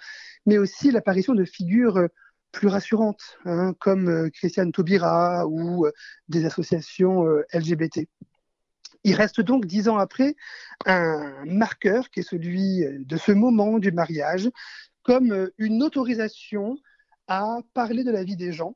mais 0.46 0.58
aussi 0.58 0.91
l'apparition 0.91 1.34
de 1.34 1.46
figures 1.46 1.98
euh, 1.98 2.08
plus 2.52 2.67
rassurantes, 2.67 3.38
hein, 3.46 3.74
comme 3.80 4.32
Christiane 4.32 4.72
Taubira 4.72 5.46
ou 5.48 5.86
des 6.30 6.46
associations 6.46 7.26
LGBT. 7.54 8.08
Il 9.04 9.13
reste 9.13 9.41
donc 9.41 9.65
dix 9.65 9.89
ans 9.89 9.98
après 9.98 10.36
un 10.86 11.43
marqueur 11.46 12.10
qui 12.10 12.22
est 12.22 12.28
celui 12.28 12.84
de 13.00 13.17
ce 13.17 13.32
moment 13.34 13.80
du 13.80 13.91
mariage, 13.91 14.50
comme 15.04 15.52
une 15.58 15.84
autorisation 15.84 16.78
à 17.28 17.60
parler 17.74 18.04
de 18.04 18.12
la 18.12 18.24
vie 18.24 18.38
des 18.38 18.54
gens 18.54 18.76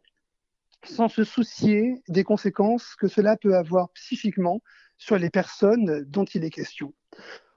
sans 0.83 1.09
se 1.09 1.23
soucier 1.23 2.01
des 2.07 2.23
conséquences 2.23 2.95
que 2.95 3.07
cela 3.07 3.37
peut 3.37 3.55
avoir 3.55 3.89
psychiquement 3.91 4.61
sur 4.97 5.17
les 5.17 5.29
personnes 5.29 6.03
dont 6.07 6.25
il 6.25 6.43
est 6.43 6.49
question. 6.49 6.93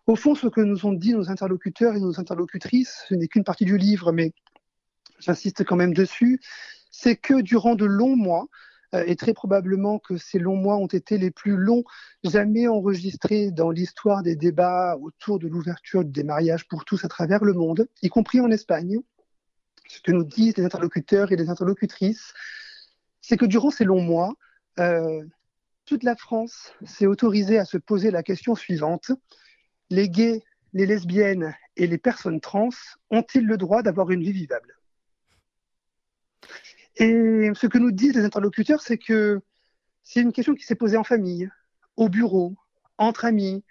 Au 0.06 0.16
fond, 0.16 0.34
ce 0.34 0.48
que 0.48 0.60
nous 0.60 0.84
ont 0.86 0.92
dit 0.92 1.14
nos 1.14 1.30
interlocuteurs 1.30 1.94
et 1.94 2.00
nos 2.00 2.20
interlocutrices, 2.20 3.04
ce 3.08 3.14
n'est 3.14 3.28
qu'une 3.28 3.44
partie 3.44 3.64
du 3.64 3.78
livre, 3.78 4.12
mais 4.12 4.32
j'insiste 5.18 5.64
quand 5.64 5.76
même 5.76 5.94
dessus, 5.94 6.40
c'est 6.90 7.16
que 7.16 7.40
durant 7.40 7.74
de 7.74 7.86
longs 7.86 8.16
mois, 8.16 8.46
euh, 8.94 9.04
et 9.06 9.16
très 9.16 9.32
probablement 9.32 9.98
que 9.98 10.16
ces 10.16 10.38
longs 10.38 10.56
mois 10.56 10.76
ont 10.76 10.86
été 10.86 11.18
les 11.18 11.30
plus 11.30 11.56
longs 11.56 11.84
jamais 12.22 12.68
enregistrés 12.68 13.50
dans 13.50 13.70
l'histoire 13.70 14.22
des 14.22 14.36
débats 14.36 14.96
autour 15.00 15.38
de 15.38 15.48
l'ouverture 15.48 16.04
des 16.04 16.22
mariages 16.22 16.68
pour 16.68 16.84
tous 16.84 17.04
à 17.04 17.08
travers 17.08 17.42
le 17.44 17.54
monde, 17.54 17.88
y 18.02 18.08
compris 18.08 18.40
en 18.40 18.50
Espagne, 18.50 18.98
ce 19.88 20.00
que 20.00 20.12
nous 20.12 20.24
disent 20.24 20.56
les 20.56 20.64
interlocuteurs 20.64 21.32
et 21.32 21.36
les 21.36 21.50
interlocutrices, 21.50 22.32
c'est 23.26 23.38
que 23.38 23.46
durant 23.46 23.70
ces 23.70 23.84
longs 23.84 24.02
mois, 24.02 24.34
euh, 24.78 25.24
toute 25.86 26.02
la 26.02 26.14
France 26.14 26.74
s'est 26.84 27.06
autorisée 27.06 27.58
à 27.58 27.64
se 27.64 27.78
poser 27.78 28.10
la 28.10 28.22
question 28.22 28.54
suivante. 28.54 29.12
Les 29.88 30.10
gays, 30.10 30.42
les 30.74 30.84
lesbiennes 30.84 31.54
et 31.76 31.86
les 31.86 31.96
personnes 31.96 32.40
trans 32.40 32.68
ont-ils 33.10 33.46
le 33.46 33.56
droit 33.56 33.82
d'avoir 33.82 34.10
une 34.10 34.22
vie 34.22 34.32
vivable? 34.32 34.78
Et 36.96 37.50
ce 37.54 37.66
que 37.66 37.78
nous 37.78 37.92
disent 37.92 38.14
les 38.14 38.24
interlocuteurs, 38.24 38.82
c'est 38.82 38.98
que 38.98 39.40
c'est 40.02 40.20
une 40.20 40.32
question 40.32 40.54
qui 40.54 40.64
s'est 40.64 40.74
posée 40.74 40.98
en 40.98 41.04
famille, 41.04 41.48
au 41.96 42.10
bureau, 42.10 42.54
entre 42.98 43.24
amis. 43.24 43.64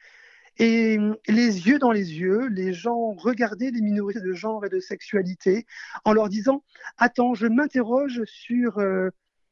Et 0.58 0.98
les 1.28 1.68
yeux 1.68 1.78
dans 1.78 1.92
les 1.92 2.20
yeux, 2.20 2.48
les 2.48 2.74
gens 2.74 3.12
regardaient 3.14 3.72
les 3.72 3.82
minorités 3.82 4.22
de 4.22 4.34
genre 4.34 4.66
et 4.66 4.70
de 4.70 4.80
sexualité 4.80 5.68
en 6.06 6.14
leur 6.14 6.28
disant 6.28 6.64
Attends, 6.98 7.36
je 7.36 7.46
m'interroge 7.46 8.24
sur 8.26 8.80
euh, 8.80 9.10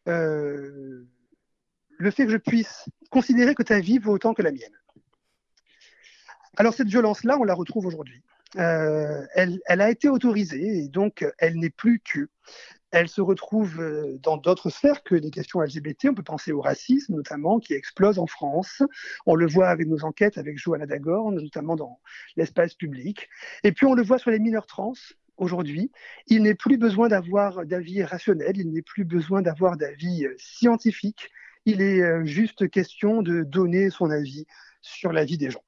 euh, 0.07 1.07
le 1.97 2.11
fait 2.11 2.25
que 2.25 2.31
je 2.31 2.37
puisse 2.37 2.89
considérer 3.09 3.55
que 3.55 3.63
ta 3.63 3.79
vie 3.79 3.99
vaut 3.99 4.13
autant 4.13 4.33
que 4.33 4.41
la 4.41 4.51
mienne. 4.51 4.77
Alors 6.57 6.73
cette 6.73 6.87
violence-là, 6.87 7.37
on 7.39 7.43
la 7.43 7.53
retrouve 7.53 7.85
aujourd'hui. 7.85 8.23
Euh, 8.57 9.25
elle, 9.35 9.61
a 9.67 9.89
été 9.89 10.09
autorisée 10.09 10.83
et 10.83 10.89
donc 10.89 11.25
elle 11.37 11.55
n'est 11.57 11.69
plus 11.69 11.99
que. 11.99 12.27
Elle 12.91 13.07
se 13.07 13.21
retrouve 13.21 13.79
euh, 13.79 14.17
dans 14.21 14.35
d'autres 14.35 14.69
sphères 14.69 15.03
que 15.03 15.15
les 15.15 15.31
questions 15.31 15.61
LGBT. 15.61 16.09
On 16.09 16.13
peut 16.13 16.23
penser 16.23 16.51
au 16.51 16.59
racisme 16.59 17.15
notamment 17.15 17.59
qui 17.59 17.73
explose 17.73 18.19
en 18.19 18.27
France. 18.27 18.83
On 19.25 19.35
le 19.35 19.47
voit 19.47 19.69
avec 19.69 19.87
nos 19.87 20.03
enquêtes 20.03 20.37
avec 20.37 20.57
Johanna 20.57 20.85
Dagor, 20.85 21.31
notamment 21.31 21.77
dans 21.77 22.01
l'espace 22.35 22.73
public. 22.73 23.29
Et 23.63 23.71
puis 23.71 23.85
on 23.85 23.93
le 23.93 24.03
voit 24.03 24.17
sur 24.17 24.31
les 24.31 24.39
mineurs 24.39 24.67
trans 24.67 24.93
aujourd'hui. 25.41 25.91
Il 26.27 26.43
n'est 26.43 26.56
plus 26.56 26.77
besoin 26.77 27.10
d'avoir 27.10 27.65
d'avis 27.65 28.04
rationnel, 28.04 28.58
il 28.58 28.71
n'est 28.71 28.82
plus 28.82 29.04
besoin 29.04 29.41
d'avoir 29.41 29.75
d'avis 29.75 30.25
euh, 30.25 30.36
scientifique. 30.38 31.30
Il 31.65 31.82
est 31.82 32.01
euh, 32.01 32.23
juste 32.25 32.69
question 32.69 33.21
de 33.21 33.43
donner 33.43 33.89
son 33.89 34.10
avis 34.10 34.45
sur 34.82 35.12
la 35.12 35.25
vie 35.25 35.38
des 35.38 35.49
gens. 35.49 35.63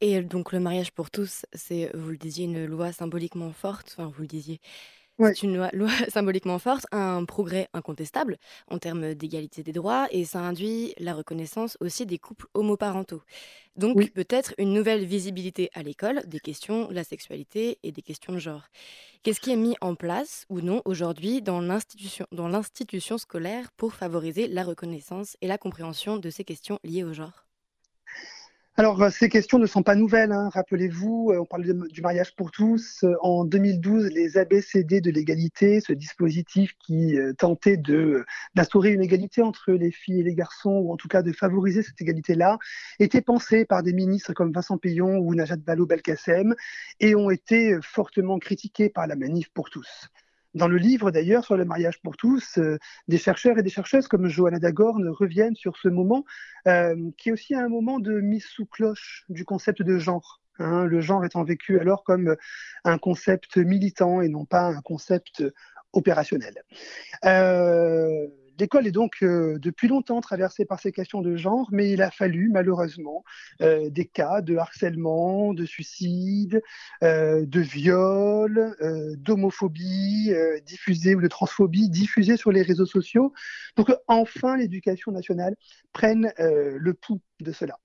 Et 0.00 0.20
donc 0.22 0.52
le 0.52 0.58
mariage 0.58 0.90
pour 0.92 1.10
tous, 1.10 1.46
c'est, 1.52 1.90
vous 1.94 2.10
le 2.10 2.16
disiez, 2.16 2.46
une 2.46 2.64
loi 2.64 2.92
symboliquement 2.92 3.52
forte, 3.52 3.94
enfin 3.96 4.10
vous 4.12 4.22
le 4.22 4.28
disiez, 4.28 4.60
C'est 5.20 5.42
une 5.42 5.56
loi, 5.56 5.70
loi 5.72 5.88
symboliquement 6.08 6.58
forte, 6.58 6.86
un 6.90 7.24
progrès 7.24 7.68
incontestable 7.74 8.38
en 8.68 8.78
termes 8.78 9.14
d'égalité 9.14 9.62
des 9.62 9.72
droits, 9.72 10.08
et 10.10 10.24
ça 10.24 10.40
induit 10.40 10.94
la 10.98 11.14
reconnaissance 11.14 11.76
aussi 11.80 12.06
des 12.06 12.18
couples 12.18 12.46
homoparentaux. 12.54 13.22
Donc 13.76 13.98
Oui. 13.98 14.12
peut-être 14.14 14.54
une 14.58 14.72
nouvelle 14.74 15.04
visibilité 15.06 15.70
à 15.74 15.82
l'école 15.82 16.22
des 16.26 16.40
questions 16.40 16.88
de 16.88 16.94
la 16.94 17.04
sexualité 17.04 17.78
et 17.82 17.92
des 17.92 18.02
questions 18.02 18.32
de 18.32 18.38
genre. 18.38 18.66
Qu'est-ce 19.22 19.40
qui 19.40 19.52
est 19.52 19.56
mis 19.56 19.76
en 19.82 19.94
place 19.96 20.46
ou 20.50 20.60
non 20.62 20.82
aujourd'hui 20.86 21.42
dans 21.42 21.60
l'institution 21.60 23.18
scolaire 23.18 23.70
pour 23.76 23.94
favoriser 23.94 24.48
la 24.48 24.64
reconnaissance 24.64 25.36
et 25.42 25.48
la 25.48 25.58
compréhension 25.58 26.18
de 26.18 26.30
ces 26.30 26.44
questions 26.44 26.78
liées 26.84 27.04
au 27.04 27.12
genre? 27.14 27.46
Alors, 28.76 29.02
euh, 29.02 29.10
ces 29.10 29.28
questions 29.28 29.58
ne 29.58 29.66
sont 29.66 29.82
pas 29.82 29.94
nouvelles. 29.94 30.32
hein. 30.32 30.48
Rappelez-vous, 30.54 31.30
euh, 31.32 31.40
on 31.40 31.44
parle 31.44 31.64
de- 31.64 31.88
du 31.88 32.00
mariage 32.00 32.34
pour 32.36 32.50
tous. 32.50 33.04
Euh, 33.04 33.14
En 33.20 33.44
2012, 33.44 34.06
les 34.10 34.38
ABCD 34.38 35.00
de 35.02 35.10
l'égalité, 35.10 35.80
ce 35.80 35.92
dispositif 35.92 36.72
qui 36.78 37.16
tentait 37.38 37.76
d'instaurer 37.76 38.92
une 38.92 39.02
égalité 39.02 39.42
entre 39.42 39.72
les 39.72 39.90
filles 39.90 40.20
et 40.20 40.22
les 40.22 40.34
garçons, 40.34 40.70
ou 40.70 40.92
en 40.92 40.96
tout 40.96 41.08
cas 41.08 41.22
de 41.22 41.32
favoriser 41.32 41.82
cette 41.82 42.00
égalité-là, 42.00 42.58
était 42.98 43.20
pensé 43.22 43.64
par 43.66 43.82
des 43.82 43.92
ministres 43.92 44.32
comme 44.32 44.52
Vincent 44.52 44.78
Payon 44.78 45.18
ou 45.18 45.34
Najat 45.34 45.56
Vallaud-Belkacem 45.66 46.54
et 47.00 47.14
ont 47.14 47.30
été 47.30 47.76
fortement 47.82 48.38
critiqués 48.38 48.88
par 48.88 49.06
la 49.06 49.16
manif 49.16 49.50
pour 49.52 49.68
tous. 49.70 50.08
Dans 50.54 50.68
le 50.68 50.76
livre, 50.76 51.10
d'ailleurs, 51.10 51.44
sur 51.44 51.56
le 51.56 51.64
mariage 51.64 52.00
pour 52.02 52.16
tous, 52.16 52.58
euh, 52.58 52.78
des 53.08 53.18
chercheurs 53.18 53.58
et 53.58 53.62
des 53.62 53.70
chercheuses 53.70 54.06
comme 54.08 54.26
Johanna 54.28 54.58
Dagorn 54.58 55.08
reviennent 55.08 55.56
sur 55.56 55.76
ce 55.76 55.88
moment 55.88 56.24
euh, 56.66 56.94
qui 57.16 57.30
est 57.30 57.32
aussi 57.32 57.54
un 57.54 57.68
moment 57.68 57.98
de 57.98 58.20
mise 58.20 58.44
sous 58.44 58.66
cloche 58.66 59.24
du 59.28 59.44
concept 59.44 59.82
de 59.82 59.98
genre. 59.98 60.40
hein, 60.58 60.84
le 60.84 61.00
genre 61.00 61.24
étant 61.24 61.42
vécu 61.44 61.78
alors 61.80 62.04
comme 62.04 62.36
un 62.84 62.98
concept 62.98 63.56
militant 63.56 64.20
et 64.20 64.28
non 64.28 64.44
pas 64.44 64.66
un 64.66 64.80
concept 64.82 65.42
opérationnel. 65.92 66.62
Euh, 67.24 68.26
L'école 68.58 68.86
est 68.86 68.92
donc 68.92 69.22
euh, 69.22 69.58
depuis 69.58 69.88
longtemps 69.88 70.20
traversée 70.20 70.64
par 70.64 70.80
ces 70.80 70.92
questions 70.92 71.20
de 71.22 71.36
genre, 71.36 71.68
mais 71.72 71.90
il 71.90 72.02
a 72.02 72.10
fallu 72.10 72.50
malheureusement 72.52 73.24
euh, 73.60 73.88
des 73.90 74.06
cas 74.06 74.40
de 74.40 74.56
harcèlement, 74.56 75.54
de 75.54 75.64
suicide, 75.64 76.62
euh, 77.02 77.44
de 77.46 77.60
viol, 77.60 78.76
d'homophobie 79.18 80.32
diffusée 80.64 81.14
ou 81.14 81.20
de 81.20 81.28
transphobie 81.28 81.88
diffusée 81.88 82.36
sur 82.36 82.52
les 82.52 82.62
réseaux 82.62 82.86
sociaux 82.86 83.32
pour 83.74 83.86
que 83.86 83.92
enfin 84.06 84.56
l'éducation 84.56 85.12
nationale 85.12 85.56
prenne 85.92 86.32
le 86.38 86.94
pouls 86.94 87.20
de 87.40 87.52
cela. 87.52 87.78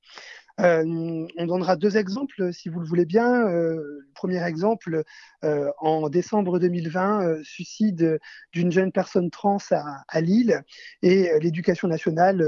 Euh, 0.60 1.28
on 1.38 1.46
donnera 1.46 1.76
deux 1.76 1.98
exemples, 1.98 2.52
si 2.52 2.70
vous 2.70 2.80
le 2.80 2.88
voulez 2.88 3.06
bien. 3.06 3.48
Euh, 3.48 4.08
premier 4.16 4.44
exemple, 4.44 5.04
euh, 5.44 5.72
en 5.80 6.10
décembre 6.10 6.60
2020, 6.60 7.24
euh, 7.24 7.44
suicide 7.44 8.20
d'une 8.52 8.72
jeune 8.72 8.92
personne 8.92 9.30
trans 9.30 9.58
à, 9.72 10.04
à 10.08 10.22
Lille, 10.22 10.64
et 11.02 11.30
l'éducation 11.40 11.88
nationale 11.88 12.44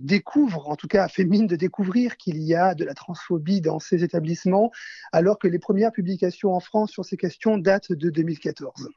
découvre, 0.00 0.68
en 0.68 0.76
tout 0.76 0.88
cas 0.88 1.08
fait 1.08 1.24
mine 1.24 1.46
de 1.46 1.56
découvrir 1.56 2.18
qu'il 2.18 2.36
y 2.42 2.54
a 2.54 2.74
de 2.74 2.84
la 2.84 2.92
transphobie 2.92 3.62
dans 3.62 3.78
ces 3.78 4.04
établissements, 4.04 4.70
alors 5.10 5.38
que 5.38 5.48
les 5.48 5.58
premières 5.58 5.90
publications 5.90 6.52
en 6.52 6.60
France 6.60 6.90
sur 6.90 7.06
ces 7.06 7.16
questions 7.16 7.56
datent 7.56 7.92
de 7.92 8.10
2014. 8.10 8.90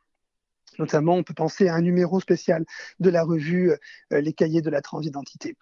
Notamment, 0.82 1.14
on 1.14 1.22
peut 1.22 1.36
penser 1.36 1.68
à 1.68 1.76
un 1.76 1.82
numéro 1.82 2.20
spécial 2.20 2.66
de 3.00 3.12
la 3.12 3.24
revue 3.24 3.72
euh, 4.12 4.20
Les 4.20 4.34
cahiers 4.34 4.64
de 4.64 4.72
la 4.72 4.82
transidentité. 4.82 5.56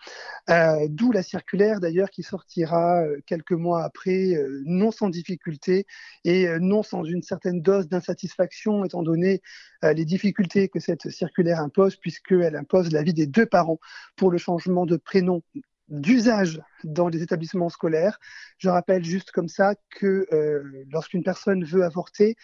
Euh, 0.49 0.87
D'où 0.87 1.11
la 1.11 1.23
circulaire 1.23 1.81
d'ailleurs 1.81 2.09
qui 2.09 2.23
sortira 2.23 3.01
euh, 3.01 3.19
quelques 3.25 3.51
mois 3.51 3.83
après, 3.83 4.33
non 4.63 4.91
sans 4.91 5.09
difficulté 5.09 5.85
et 6.23 6.47
non 6.61 6.83
sans 6.83 7.03
une 7.03 7.21
certaine 7.21 7.61
dose 7.61 7.89
d'insatisfaction, 7.89 8.85
étant 8.85 9.03
donné 9.03 9.41
les 9.83 10.05
difficultés 10.05 10.69
que 10.69 10.79
cette 10.79 11.09
circulaire 11.09 11.59
impose, 11.59 11.97
puisqu'elle 11.97 12.55
impose 12.55 12.91
l'avis 12.93 13.13
des 13.13 13.27
deux 13.27 13.45
parents 13.45 13.79
pour 14.15 14.31
le 14.31 14.37
changement 14.37 14.85
de 14.85 14.95
prénom 14.95 15.41
d'usage 15.89 16.61
dans 16.83 17.07
les 17.07 17.21
établissements 17.21 17.69
scolaires. 17.69 18.19
Je 18.57 18.69
rappelle 18.69 19.03
juste 19.03 19.31
comme 19.31 19.47
ça 19.47 19.75
que 19.89 20.27
euh, 20.31 20.85
lorsqu'une 20.91 21.23
personne 21.23 21.63
veut 21.63 21.83
avorter, 21.83 22.35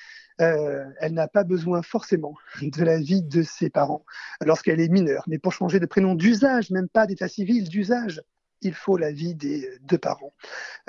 euh, 0.41 0.83
elle 0.99 1.13
n'a 1.13 1.27
pas 1.27 1.43
besoin 1.43 1.81
forcément 1.81 2.35
de 2.61 2.83
l'avis 2.83 3.23
de 3.23 3.43
ses 3.43 3.69
parents 3.69 4.05
lorsqu'elle 4.41 4.79
est 4.79 4.89
mineure. 4.89 5.23
Mais 5.27 5.39
pour 5.39 5.53
changer 5.53 5.79
de 5.79 5.85
prénom 5.85 6.15
d'usage, 6.15 6.71
même 6.71 6.89
pas 6.89 7.05
d'état 7.05 7.27
civil, 7.27 7.69
d'usage, 7.69 8.21
il 8.61 8.73
faut 8.73 8.97
l'avis 8.97 9.35
des 9.35 9.69
deux 9.81 9.97
parents. 9.97 10.33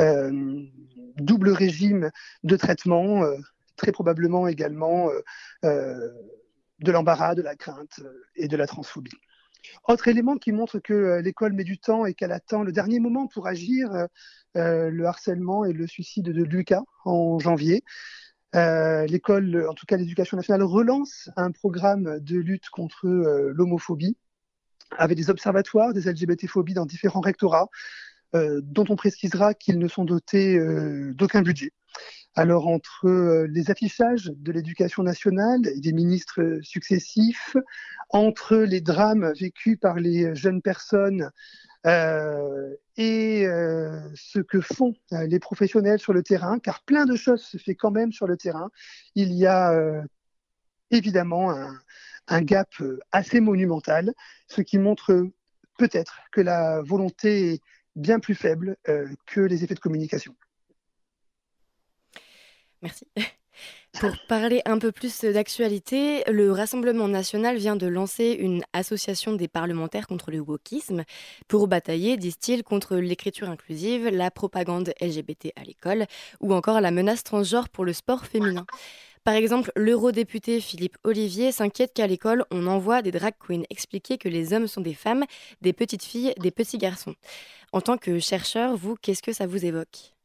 Euh, 0.00 0.62
double 1.16 1.50
régime 1.50 2.10
de 2.42 2.56
traitement, 2.56 3.24
très 3.76 3.92
probablement 3.92 4.48
également 4.48 5.10
de 5.62 6.92
l'embarras, 6.92 7.34
de 7.34 7.42
la 7.42 7.54
crainte 7.54 8.00
et 8.34 8.48
de 8.48 8.56
la 8.56 8.66
transphobie. 8.66 9.18
Autre 9.84 10.08
élément 10.08 10.36
qui 10.36 10.52
montre 10.52 10.78
que 10.78 10.92
euh, 10.92 11.22
l'école 11.22 11.52
met 11.52 11.64
du 11.64 11.78
temps 11.78 12.06
et 12.06 12.14
qu'elle 12.14 12.32
attend 12.32 12.62
le 12.62 12.72
dernier 12.72 13.00
moment 13.00 13.26
pour 13.26 13.46
agir, 13.46 13.92
euh, 13.92 14.06
euh, 14.56 14.90
le 14.90 15.06
harcèlement 15.06 15.64
et 15.64 15.72
le 15.72 15.86
suicide 15.86 16.26
de 16.26 16.42
Lucas 16.42 16.82
en 17.04 17.38
janvier. 17.38 17.84
L'école, 18.54 19.66
en 19.68 19.74
tout 19.74 19.84
cas 19.84 19.98
l'éducation 19.98 20.38
nationale, 20.38 20.62
relance 20.62 21.28
un 21.36 21.50
programme 21.50 22.20
de 22.20 22.38
lutte 22.38 22.70
contre 22.70 23.06
l'homophobie 23.06 24.16
avec 24.96 25.18
des 25.18 25.28
observatoires 25.28 25.92
des 25.92 26.10
LGBT-phobies 26.10 26.72
dans 26.72 26.86
différents 26.86 27.20
rectorats, 27.20 27.68
dont 28.32 28.86
on 28.88 28.96
précisera 28.96 29.52
qu'ils 29.52 29.78
ne 29.78 29.88
sont 29.88 30.06
dotés 30.06 30.58
d'aucun 31.12 31.42
budget. 31.42 31.72
Alors 32.36 32.68
entre 32.68 33.06
euh, 33.08 33.46
les 33.50 33.70
affichages 33.70 34.30
de 34.36 34.52
l'éducation 34.52 35.02
nationale 35.02 35.66
et 35.68 35.80
des 35.80 35.92
ministres 35.92 36.58
successifs, 36.62 37.56
entre 38.10 38.56
les 38.56 38.82
drames 38.82 39.32
vécus 39.40 39.78
par 39.80 39.96
les 39.96 40.34
jeunes 40.34 40.60
personnes 40.60 41.30
euh, 41.86 42.74
et 42.96 43.46
euh, 43.46 44.00
ce 44.14 44.40
que 44.40 44.60
font 44.60 44.94
euh, 45.12 45.26
les 45.26 45.38
professionnels 45.38 45.98
sur 45.98 46.12
le 46.12 46.22
terrain, 46.22 46.58
car 46.58 46.82
plein 46.82 47.06
de 47.06 47.16
choses 47.16 47.42
se 47.42 47.58
fait 47.58 47.74
quand 47.74 47.90
même 47.90 48.12
sur 48.12 48.26
le 48.26 48.36
terrain, 48.36 48.70
il 49.14 49.32
y 49.32 49.46
a 49.46 49.72
euh, 49.72 50.02
évidemment 50.90 51.54
un, 52.28 52.42
gap 52.42 52.68
euh, 52.80 52.98
assez 53.12 53.40
monumental, 53.40 54.12
ce 54.48 54.62
qui 54.62 54.78
montre 54.78 55.12
euh, 55.12 55.32
peut-être 55.78 56.18
que 56.32 56.40
la 56.40 56.82
volonté 56.82 57.54
est 57.54 57.60
bien 57.94 58.18
plus 58.18 58.34
faible 58.34 58.76
euh, 58.88 59.08
que 59.26 59.40
les 59.40 59.64
effets 59.64 59.74
de 59.74 59.80
communication. 59.80 60.34
Merci. 62.82 63.06
Pour 64.00 64.12
parler 64.28 64.60
un 64.66 64.78
peu 64.78 64.92
plus 64.92 65.22
d'actualité, 65.22 66.22
le 66.30 66.52
Rassemblement 66.52 67.08
national 67.08 67.56
vient 67.56 67.76
de 67.76 67.86
lancer 67.86 68.36
une 68.38 68.62
association 68.74 69.32
des 69.32 69.48
parlementaires 69.48 70.06
contre 70.06 70.30
le 70.30 70.40
wokisme 70.40 71.04
pour 71.48 71.66
batailler, 71.66 72.18
disent-ils, 72.18 72.62
contre 72.62 72.96
l'écriture 72.96 73.48
inclusive, 73.48 74.08
la 74.08 74.30
propagande 74.30 74.92
LGBT 75.00 75.52
à 75.56 75.64
l'école 75.64 76.04
ou 76.40 76.52
encore 76.52 76.82
la 76.82 76.90
menace 76.90 77.24
transgenre 77.24 77.70
pour 77.70 77.86
le 77.86 77.94
sport 77.94 78.26
féminin. 78.26 78.66
Par 79.24 79.34
exemple, 79.34 79.72
l'eurodéputé 79.74 80.60
Philippe 80.60 80.98
Olivier 81.02 81.50
s'inquiète 81.50 81.94
qu'à 81.94 82.06
l'école, 82.06 82.44
on 82.50 82.66
envoie 82.66 83.02
des 83.02 83.10
drag 83.10 83.34
queens 83.38 83.64
expliquer 83.70 84.18
que 84.18 84.28
les 84.28 84.52
hommes 84.52 84.68
sont 84.68 84.82
des 84.82 84.94
femmes, 84.94 85.24
des 85.62 85.72
petites 85.72 86.04
filles, 86.04 86.34
des 86.38 86.50
petits 86.50 86.78
garçons. 86.78 87.14
En 87.72 87.80
tant 87.80 87.96
que 87.96 88.18
chercheur, 88.20 88.76
vous, 88.76 88.94
qu'est-ce 88.94 89.22
que 89.22 89.32
ça 89.32 89.46
vous 89.46 89.64
évoque? 89.64 90.15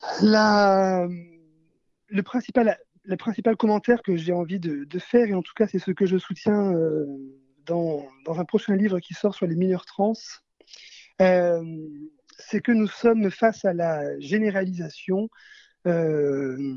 Le 0.00 1.10
principal, 2.22 2.76
commentaire 3.56 4.02
que 4.02 4.16
j'ai 4.16 4.32
envie 4.32 4.60
de, 4.60 4.98
faire, 4.98 5.26
et 5.26 5.34
en 5.34 5.42
tout 5.42 5.54
cas 5.54 5.66
c'est 5.66 5.78
ce 5.78 5.90
que 5.90 6.06
je 6.06 6.18
soutiens 6.18 6.72
euh, 6.74 7.06
dans, 7.66 8.06
un 8.26 8.44
prochain 8.44 8.76
livre 8.76 9.00
qui 9.00 9.14
sort 9.14 9.34
sur 9.34 9.46
les 9.46 9.56
mineurs 9.56 9.86
trans, 9.86 10.12
euh, 11.20 11.62
c'est 12.38 12.60
que 12.60 12.72
nous 12.72 12.86
sommes 12.86 13.30
face 13.30 13.64
à 13.64 13.72
la 13.72 14.18
généralisation 14.20 15.28
euh, 15.86 16.76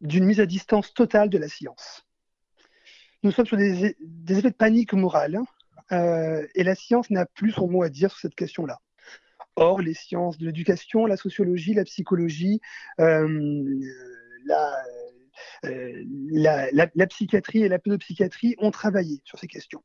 d'une 0.00 0.24
mise 0.24 0.40
à 0.40 0.46
distance 0.46 0.92
totale 0.92 1.30
de 1.30 1.38
la 1.38 1.48
science. 1.48 2.06
Nous 3.22 3.32
sommes 3.32 3.46
sur 3.46 3.56
des, 3.56 3.96
des 4.00 4.38
effets 4.38 4.50
de 4.50 4.56
panique 4.56 4.92
morale, 4.94 5.40
hein, 5.90 6.42
et 6.54 6.62
la 6.62 6.74
science 6.74 7.10
n'a 7.10 7.26
plus 7.26 7.52
son 7.52 7.68
mot 7.68 7.82
à 7.82 7.88
dire 7.88 8.10
sur 8.10 8.20
cette 8.20 8.34
question-là. 8.34 8.80
Or, 9.56 9.80
les 9.80 9.94
sciences 9.94 10.38
de 10.38 10.46
l'éducation, 10.46 11.06
la 11.06 11.16
sociologie, 11.16 11.74
la 11.74 11.84
psychologie, 11.84 12.60
euh, 13.00 13.64
la, 14.46 14.76
euh, 15.64 16.04
la, 16.94 17.06
psychiatrie 17.06 17.62
et 17.62 17.68
la 17.68 17.78
pédopsychiatrie 17.78 18.56
ont 18.58 18.70
travaillé 18.70 19.20
sur 19.24 19.38
ces 19.38 19.46
questions. 19.46 19.82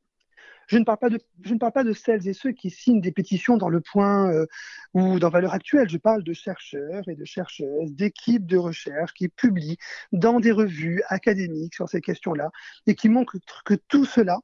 Je 0.68 0.78
ne, 0.78 0.84
parle 0.84 0.98
pas 0.98 1.10
de, 1.10 1.20
je 1.44 1.54
ne 1.54 1.58
parle 1.58 1.72
pas 1.72 1.84
de 1.84 1.92
celles 1.92 2.26
et 2.26 2.32
ceux 2.32 2.50
qui 2.50 2.70
signent 2.70 3.00
des 3.00 3.12
pétitions 3.12 3.56
dans 3.56 3.68
Le 3.68 3.80
Point 3.80 4.32
euh, 4.32 4.46
ou 4.94 5.20
dans 5.20 5.28
Valeurs 5.28 5.54
Actuelles. 5.54 5.88
Je 5.88 5.98
parle 5.98 6.24
de 6.24 6.32
chercheurs 6.32 7.08
et 7.08 7.14
de 7.14 7.24
chercheuses, 7.24 7.92
d'équipes 7.92 8.46
de 8.46 8.56
recherche 8.56 9.12
qui 9.12 9.28
publient 9.28 9.78
dans 10.10 10.40
des 10.40 10.50
revues 10.50 11.02
académiques 11.08 11.74
sur 11.74 11.88
ces 11.88 12.00
questions-là 12.00 12.50
et 12.88 12.96
qui 12.96 13.08
montrent 13.08 13.36
que 13.64 13.74
tout 13.74 14.04
cela, 14.04 14.38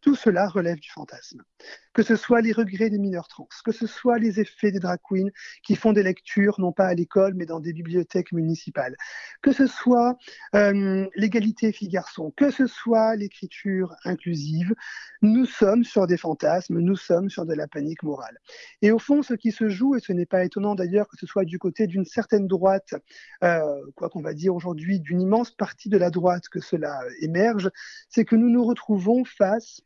tout 0.00 0.16
cela 0.16 0.48
relève 0.48 0.80
du 0.80 0.90
fantasme. 0.90 1.42
Que 1.92 2.02
ce 2.02 2.16
soit 2.16 2.40
les 2.40 2.52
regrets 2.52 2.90
des 2.90 2.98
mineurs 2.98 3.28
trans, 3.28 3.48
que 3.64 3.72
ce 3.72 3.86
soit 3.86 4.18
les 4.18 4.40
effets 4.40 4.70
des 4.70 4.78
drag 4.78 5.00
queens 5.02 5.30
qui 5.64 5.74
font 5.74 5.92
des 5.92 6.02
lectures, 6.02 6.60
non 6.60 6.72
pas 6.72 6.86
à 6.86 6.94
l'école, 6.94 7.34
mais 7.34 7.46
dans 7.46 7.60
des 7.60 7.72
bibliothèques 7.72 8.32
municipales, 8.32 8.96
que 9.42 9.52
ce 9.52 9.66
soit 9.66 10.16
euh, 10.54 11.06
l'égalité 11.16 11.72
filles-garçons, 11.72 12.32
que 12.36 12.50
ce 12.50 12.66
soit 12.66 13.16
l'écriture 13.16 13.94
inclusive, 14.04 14.74
nous 15.22 15.46
sommes 15.46 15.84
sur 15.84 16.06
des 16.06 16.16
fantasmes, 16.16 16.78
nous 16.78 16.96
sommes 16.96 17.28
sur 17.28 17.44
de 17.44 17.54
la 17.54 17.66
panique 17.66 18.02
morale. 18.02 18.38
Et 18.82 18.92
au 18.92 18.98
fond, 18.98 19.22
ce 19.22 19.34
qui 19.34 19.52
se 19.52 19.68
joue, 19.68 19.96
et 19.96 20.00
ce 20.00 20.12
n'est 20.12 20.26
pas 20.26 20.44
étonnant 20.44 20.74
d'ailleurs 20.74 21.08
que 21.08 21.16
ce 21.16 21.26
soit 21.26 21.44
du 21.44 21.58
côté 21.58 21.86
d'une 21.86 22.04
certaine 22.04 22.46
droite, 22.46 22.94
euh, 23.42 23.60
quoi 23.96 24.08
qu'on 24.08 24.22
va 24.22 24.34
dire 24.34 24.54
aujourd'hui, 24.54 25.00
d'une 25.00 25.20
immense 25.20 25.50
partie 25.50 25.88
de 25.88 25.98
la 25.98 26.10
droite 26.10 26.48
que 26.48 26.60
cela 26.60 27.00
émerge, 27.20 27.70
c'est 28.08 28.24
que 28.24 28.36
nous 28.36 28.50
nous 28.50 28.64
retrouvons 28.64 29.24
face 29.24 29.82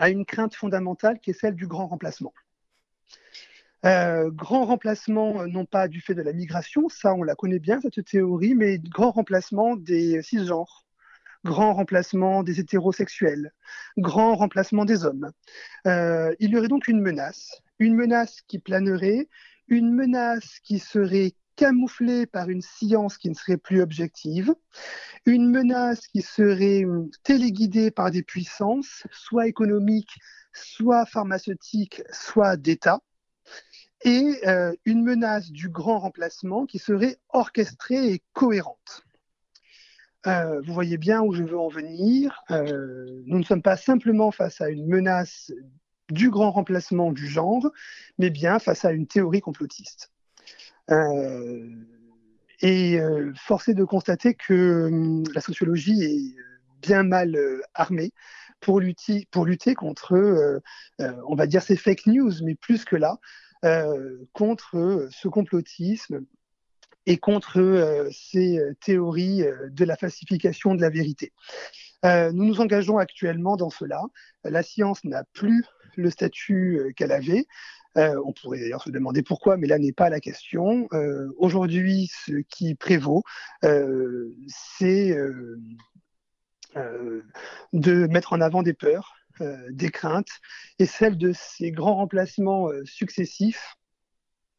à 0.00 0.08
une 0.08 0.24
crainte 0.24 0.56
fondamentale 0.56 1.20
qui 1.20 1.30
est 1.30 1.38
celle 1.38 1.54
du 1.54 1.66
grand 1.66 1.86
remplacement. 1.86 2.32
Euh, 3.84 4.30
grand 4.30 4.64
remplacement, 4.64 5.46
non 5.46 5.66
pas 5.66 5.88
du 5.88 6.00
fait 6.00 6.14
de 6.14 6.22
la 6.22 6.32
migration, 6.32 6.88
ça 6.88 7.14
on 7.14 7.22
la 7.22 7.34
connaît 7.34 7.58
bien, 7.58 7.80
cette 7.80 8.04
théorie, 8.04 8.54
mais 8.54 8.78
grand 8.78 9.10
remplacement 9.10 9.76
des 9.76 10.22
cisgenres, 10.22 10.86
grand 11.44 11.74
remplacement 11.74 12.42
des 12.42 12.60
hétérosexuels, 12.60 13.52
grand 13.98 14.36
remplacement 14.36 14.86
des 14.86 15.04
hommes. 15.04 15.32
Euh, 15.86 16.34
il 16.40 16.50
y 16.50 16.56
aurait 16.56 16.68
donc 16.68 16.88
une 16.88 17.00
menace, 17.00 17.62
une 17.78 17.94
menace 17.94 18.40
qui 18.48 18.58
planerait, 18.58 19.28
une 19.68 19.94
menace 19.94 20.60
qui 20.64 20.78
serait 20.78 21.34
camouflée 21.60 22.24
par 22.24 22.48
une 22.48 22.62
science 22.62 23.18
qui 23.18 23.28
ne 23.28 23.34
serait 23.34 23.58
plus 23.58 23.82
objective, 23.82 24.54
une 25.26 25.50
menace 25.50 26.06
qui 26.06 26.22
serait 26.22 26.86
téléguidée 27.22 27.90
par 27.90 28.10
des 28.10 28.22
puissances, 28.22 29.06
soit 29.12 29.46
économiques, 29.46 30.16
soit 30.54 31.04
pharmaceutiques, 31.04 32.02
soit 32.10 32.56
d'État, 32.56 33.00
et 34.04 34.38
euh, 34.46 34.72
une 34.86 35.04
menace 35.04 35.50
du 35.50 35.68
grand 35.68 35.98
remplacement 35.98 36.64
qui 36.64 36.78
serait 36.78 37.18
orchestrée 37.28 38.10
et 38.10 38.22
cohérente. 38.32 39.04
Euh, 40.26 40.62
vous 40.62 40.72
voyez 40.72 40.96
bien 40.96 41.20
où 41.20 41.34
je 41.34 41.42
veux 41.42 41.58
en 41.58 41.68
venir. 41.68 42.42
Euh, 42.50 43.22
nous 43.26 43.38
ne 43.38 43.44
sommes 43.44 43.60
pas 43.60 43.76
simplement 43.76 44.30
face 44.30 44.62
à 44.62 44.70
une 44.70 44.86
menace 44.86 45.52
du 46.08 46.30
grand 46.30 46.52
remplacement 46.52 47.12
du 47.12 47.26
genre, 47.26 47.70
mais 48.16 48.30
bien 48.30 48.58
face 48.58 48.86
à 48.86 48.92
une 48.92 49.06
théorie 49.06 49.42
complotiste. 49.42 50.10
Euh, 50.90 51.68
et 52.60 52.98
euh, 53.00 53.32
force 53.36 53.68
est 53.68 53.74
de 53.74 53.84
constater 53.84 54.34
que 54.34 54.88
hum, 54.88 55.24
la 55.34 55.40
sociologie 55.40 56.02
est 56.02 56.36
bien 56.82 57.02
mal 57.02 57.36
euh, 57.36 57.60
armée 57.74 58.12
pour 58.60 58.80
lutter, 58.80 59.26
contre, 59.74 60.12
euh, 60.12 60.60
on 61.26 61.34
va 61.34 61.46
dire, 61.46 61.62
ces 61.62 61.76
fake 61.76 62.06
news, 62.06 62.32
mais 62.44 62.54
plus 62.54 62.84
que 62.84 62.96
là, 62.96 63.18
euh, 63.64 64.18
contre 64.34 65.08
ce 65.10 65.28
complotisme 65.28 66.26
et 67.06 67.16
contre 67.16 67.58
euh, 67.58 68.08
ces 68.12 68.60
théories 68.84 69.44
de 69.70 69.84
la 69.84 69.96
falsification 69.96 70.74
de 70.74 70.82
la 70.82 70.90
vérité. 70.90 71.32
nous 72.04 72.44
nous 72.44 72.60
engageons 72.60 72.98
actuellement 72.98 73.56
dans 73.56 73.70
cela. 73.70 74.02
La 74.44 74.62
science 74.62 75.04
n'a 75.04 75.24
plus 75.32 75.64
le 75.96 76.10
statut 76.10 76.92
qu'elle 76.96 77.12
avait. 77.12 77.46
Euh, 77.96 78.20
on 78.24 78.32
pourrait 78.32 78.60
d'ailleurs 78.60 78.82
se 78.82 78.90
demander 78.90 79.22
pourquoi, 79.22 79.56
mais 79.56 79.66
là 79.66 79.78
n'est 79.78 79.92
pas 79.92 80.10
la 80.10 80.20
question. 80.20 80.88
Euh, 80.92 81.32
Aujourd'hui, 81.38 82.10
ce 82.26 82.36
qui 82.48 82.74
prévaut, 82.74 83.22
euh, 83.64 84.34
c'est 84.46 85.16
de 87.72 88.06
mettre 88.06 88.32
en 88.32 88.40
avant 88.40 88.62
des 88.62 88.74
peurs, 88.74 89.16
des 89.70 89.90
craintes, 89.90 90.30
et 90.78 90.86
celles 90.86 91.18
de 91.18 91.32
ces 91.32 91.72
grands 91.72 91.96
remplacements 91.96 92.68
successifs 92.84 93.74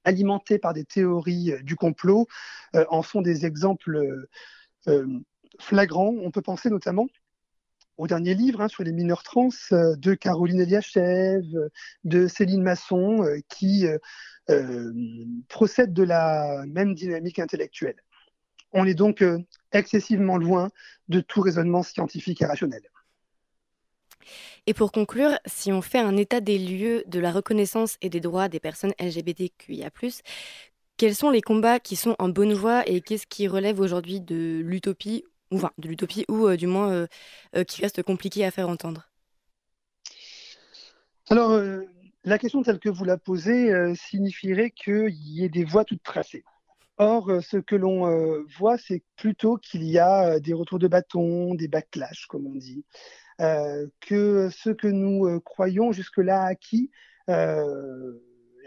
alimentés 0.03 0.57
par 0.57 0.73
des 0.73 0.83
théories 0.83 1.53
du 1.63 1.75
complot 1.75 2.27
en 2.73 3.01
sont 3.01 3.21
des 3.21 3.45
exemples 3.45 4.27
flagrants. 5.59 6.13
On 6.21 6.31
peut 6.31 6.41
penser 6.41 6.69
notamment 6.69 7.07
au 8.01 8.07
dernier 8.07 8.33
livre 8.33 8.61
hein, 8.61 8.67
sur 8.67 8.83
les 8.83 8.91
mineurs 8.91 9.21
trans 9.21 9.49
euh, 9.71 9.95
de 9.95 10.15
Caroline 10.15 10.59
Eliachev, 10.59 11.45
de 12.03 12.27
Céline 12.27 12.63
Masson, 12.63 13.23
euh, 13.23 13.37
qui 13.47 13.85
euh, 14.49 14.91
procèdent 15.47 15.93
de 15.93 16.01
la 16.01 16.65
même 16.67 16.95
dynamique 16.95 17.37
intellectuelle. 17.37 17.97
On 18.73 18.87
est 18.87 18.95
donc 18.95 19.23
excessivement 19.71 20.37
loin 20.37 20.69
de 21.09 21.19
tout 21.19 21.41
raisonnement 21.41 21.83
scientifique 21.83 22.41
et 22.41 22.45
rationnel. 22.45 22.81
Et 24.65 24.73
pour 24.73 24.91
conclure, 24.91 25.37
si 25.45 25.71
on 25.71 25.81
fait 25.81 25.99
un 25.99 26.17
état 26.17 26.41
des 26.41 26.57
lieux 26.57 27.03
de 27.05 27.19
la 27.19 27.31
reconnaissance 27.31 27.97
et 28.01 28.09
des 28.09 28.19
droits 28.19 28.49
des 28.49 28.59
personnes 28.59 28.93
LGBTQIA, 28.99 29.89
quels 30.97 31.15
sont 31.15 31.29
les 31.29 31.41
combats 31.41 31.79
qui 31.79 31.95
sont 31.95 32.15
en 32.17 32.29
bonne 32.29 32.53
voie 32.53 32.87
et 32.87 33.01
qu'est-ce 33.01 33.27
qui 33.27 33.47
relève 33.47 33.79
aujourd'hui 33.79 34.21
de 34.21 34.61
l'utopie 34.63 35.23
ou 35.51 35.57
enfin, 35.57 35.71
de 35.77 35.87
l'utopie, 35.87 36.25
ou 36.29 36.47
euh, 36.47 36.57
du 36.57 36.67
moins 36.67 36.91
euh, 36.91 37.07
euh, 37.55 37.63
qui 37.63 37.81
reste 37.81 38.01
compliqué 38.03 38.45
à 38.45 38.51
faire 38.51 38.69
entendre 38.69 39.09
Alors, 41.29 41.59
la 42.23 42.37
question 42.37 42.63
telle 42.63 42.79
que 42.79 42.89
vous 42.89 43.05
la 43.05 43.17
posez 43.17 43.95
signifierait 43.95 44.71
qu'il 44.71 45.13
y 45.13 45.43
ait 45.43 45.49
des 45.49 45.63
voies 45.63 45.85
toutes 45.85 46.03
tracées. 46.03 46.43
Or, 46.97 47.31
ce 47.41 47.57
que 47.57 47.75
l'on 47.75 48.43
voit, 48.57 48.77
c'est 48.77 49.01
plutôt 49.15 49.57
qu'il 49.57 49.83
y 49.83 49.97
a 49.97 50.39
des 50.39 50.53
retours 50.53 50.77
de 50.77 50.87
bâton, 50.87 51.55
des 51.55 51.67
backlash, 51.67 52.27
comme 52.27 52.47
on 52.47 52.55
dit, 52.55 52.85
que 53.39 54.49
ce 54.51 54.69
que 54.69 54.87
nous 54.87 55.39
croyons 55.41 55.91
jusque-là 55.91 56.43
acquis, 56.43 56.91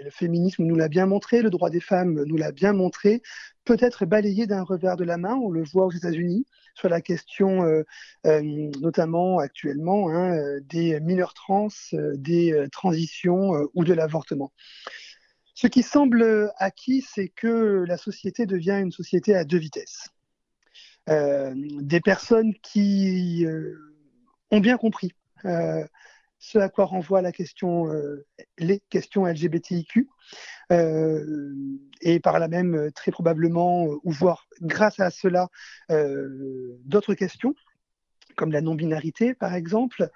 le 0.05 0.11
féminisme 0.11 0.65
nous 0.65 0.77
l'a 0.77 0.89
bien 0.89 1.07
montré, 1.07 1.41
le 1.41 1.51
droit 1.51 1.71
des 1.71 1.81
femmes 1.81 2.25
nous 2.25 2.37
l'a 2.37 2.53
bien 2.53 2.75
montré, 2.75 3.23
peut 3.65 3.79
être 3.81 4.05
balayé 4.05 4.47
d'un 4.47 4.63
revers 4.63 4.97
de 4.97 5.05
la 5.05 5.17
main. 5.17 5.35
On 5.35 5.51
le 5.51 5.65
voit 5.65 5.87
aux 5.87 5.91
États-Unis 5.91 6.47
sur 6.75 6.89
la 6.89 7.01
question, 7.01 7.65
euh, 7.65 7.83
euh, 8.27 8.43
notamment 8.81 9.39
actuellement, 9.39 10.11
hein, 10.11 10.37
des 10.69 11.01
mineurs 11.01 11.33
trans, 11.33 11.69
euh, 11.95 12.13
des 12.17 12.67
transitions 12.71 13.53
ou 13.73 13.85
de 13.85 13.95
l'avortement. 13.95 14.53
Ce 15.55 15.67
qui 15.69 15.83
semble 15.83 16.53
acquis, 16.59 17.01
c'est 17.01 17.29
que 17.29 17.85
la 17.87 17.97
société 17.97 18.45
devient 18.45 18.79
une 18.83 18.93
société 18.93 19.35
à 19.35 19.45
deux 19.45 19.59
vitesses. 19.59 20.11
des 21.07 22.01
personnes 22.01 22.55
qui 22.63 23.47
ont 24.51 24.61
bien 24.61 24.77
compris 24.77 25.13
ce 26.45 26.59
à 26.59 26.69
quoi 26.69 26.85
renvoie 26.85 27.23
la 27.23 27.33
question, 27.33 27.89
euh, 27.91 28.27
les 28.59 28.81
questions 28.91 29.25
LGBTIQ, 29.27 30.09
euh, 30.73 31.55
et 32.03 32.21
par 32.21 32.39
là 32.39 32.49
même 32.49 32.91
très 32.95 33.11
probablement, 33.11 33.87
ou 33.87 34.11
voire 34.11 34.47
grâce 34.61 35.01
à 35.01 35.11
cela, 35.11 35.49
euh, 35.91 36.79
d'autres 36.85 37.15
questions, 37.15 37.55
comme 38.37 38.53
la 38.53 38.61
non-binarité 38.61 39.35
par 39.35 39.55
exemple, 39.55 40.11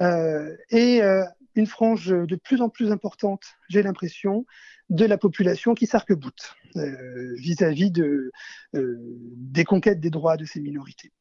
euh, 0.00 0.56
et 0.70 1.02
euh, 1.02 1.24
une 1.54 1.66
frange 1.66 2.08
de 2.08 2.36
plus 2.36 2.62
en 2.62 2.70
plus 2.70 2.90
importante, 2.90 3.44
j'ai 3.68 3.82
l'impression, 3.82 4.46
de 4.88 5.04
la 5.04 5.18
population 5.18 5.74
qui 5.74 5.86
s'arc-boute 5.86 6.54
euh, 6.76 7.34
vis-à-vis 7.34 7.90
de, 7.90 8.30
des 8.72 9.64
conquêtes 9.64 10.00
des 10.00 10.10
droits 10.10 10.36
de 10.36 10.44
ces 10.44 10.60
minorités. 10.60 11.12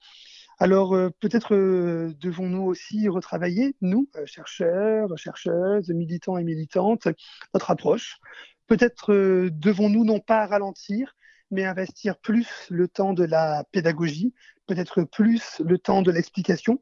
Alors 0.58 0.96
euh, 0.96 1.10
peut-être 1.20 1.54
euh, 1.54 2.14
devons-nous 2.20 2.64
aussi 2.64 3.10
retravailler, 3.10 3.76
nous, 3.82 4.10
euh, 4.16 4.26
chercheurs, 4.26 5.18
chercheuses, 5.18 5.90
militants 5.90 6.38
et 6.38 6.44
militantes, 6.44 7.08
notre 7.54 7.72
approche. 7.72 8.20
Peut-être 8.68 9.14
devons-nous 9.14 10.06
non 10.06 10.20
pas 10.20 10.48
ralentir, 10.48 11.16
mais 11.52 11.66
investir 11.66 12.18
plus 12.18 12.68
le 12.70 12.88
temps 12.88 13.14
de 13.14 13.24
la 13.24 13.64
pédagogie, 13.72 14.34
peut-être 14.66 15.04
plus 15.04 15.62
le 15.64 15.78
temps 15.78 16.02
de 16.02 16.12
l'explication, 16.12 16.82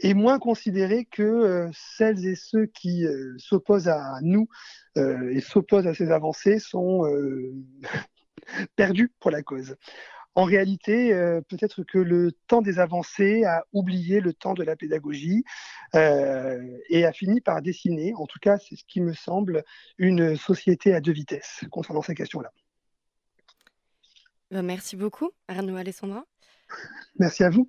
et 0.00 0.14
moins 0.14 0.40
considérer 0.40 1.04
que 1.04 1.70
celles 1.72 2.26
et 2.26 2.34
ceux 2.34 2.66
qui 2.66 3.06
s'opposent 3.38 3.86
à 3.86 4.18
nous 4.22 4.48
et 4.96 5.40
s'opposent 5.40 5.86
à 5.86 5.94
ces 5.94 6.10
avancées 6.10 6.58
sont 6.58 7.02
perdus 8.74 9.12
pour 9.20 9.30
la 9.30 9.42
cause. 9.42 9.76
En 10.36 10.44
réalité, 10.44 11.12
euh, 11.12 11.40
peut-être 11.48 11.82
que 11.82 11.98
le 11.98 12.32
temps 12.46 12.62
des 12.62 12.78
avancées 12.78 13.44
a 13.44 13.64
oublié 13.72 14.20
le 14.20 14.32
temps 14.32 14.54
de 14.54 14.62
la 14.62 14.76
pédagogie 14.76 15.44
euh, 15.96 16.78
et 16.88 17.04
a 17.04 17.12
fini 17.12 17.40
par 17.40 17.60
dessiner, 17.62 18.14
en 18.14 18.26
tout 18.26 18.38
cas 18.40 18.58
c'est 18.58 18.76
ce 18.76 18.84
qui 18.84 19.00
me 19.00 19.12
semble, 19.12 19.64
une 19.98 20.36
société 20.36 20.94
à 20.94 21.00
deux 21.00 21.12
vitesses 21.12 21.64
concernant 21.70 22.02
ces 22.02 22.14
questions-là. 22.14 22.52
Ben, 24.50 24.62
merci 24.62 24.96
beaucoup, 24.96 25.30
Arnaud 25.48 25.76
Alessandra. 25.76 26.24
Merci 27.18 27.42
à 27.42 27.50
vous. 27.50 27.68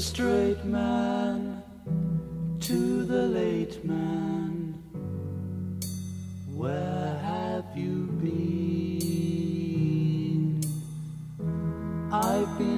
The 0.00 0.06
straight 0.06 0.64
man 0.64 1.62
to 2.58 3.04
the 3.04 3.26
late 3.26 3.84
man, 3.84 4.72
Where 6.56 7.18
have 7.22 7.66
you 7.76 8.06
been? 8.22 8.40
I've 12.10 12.56
been 12.56 12.69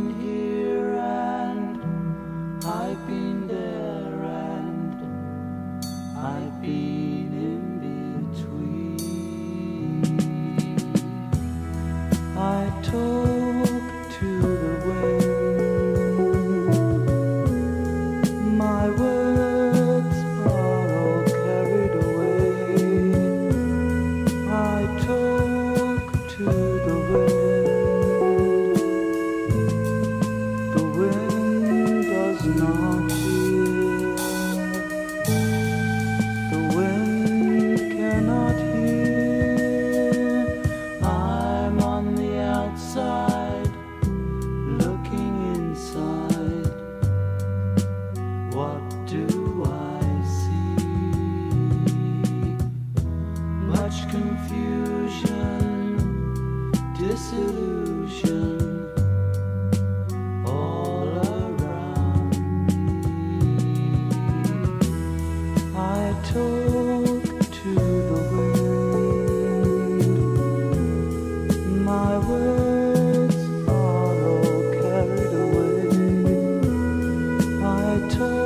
To. 78.10 78.41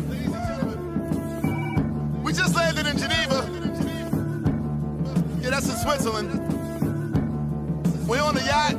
gentlemen, 0.00 0.22
we 2.22 2.32
just 2.32 2.54
landed 2.54 2.86
in 2.86 2.96
Geneva. 2.96 3.46
Yeah, 5.40 5.50
that's 5.50 5.68
in 5.68 5.76
Switzerland. 5.76 6.30
We're 8.08 8.22
on 8.22 8.36
a 8.36 8.44
yacht. 8.44 8.74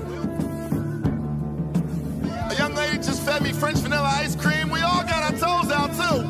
A 2.51 2.55
young 2.55 2.73
lady 2.75 2.97
just 2.97 3.21
fed 3.23 3.43
me 3.43 3.51
French 3.51 3.77
vanilla 3.79 4.09
ice 4.15 4.35
cream. 4.35 4.69
We 4.69 4.81
all 4.81 5.03
got 5.03 5.31
our 5.31 5.37
toes 5.37 5.71
out, 5.71 5.93
too. 5.93 6.23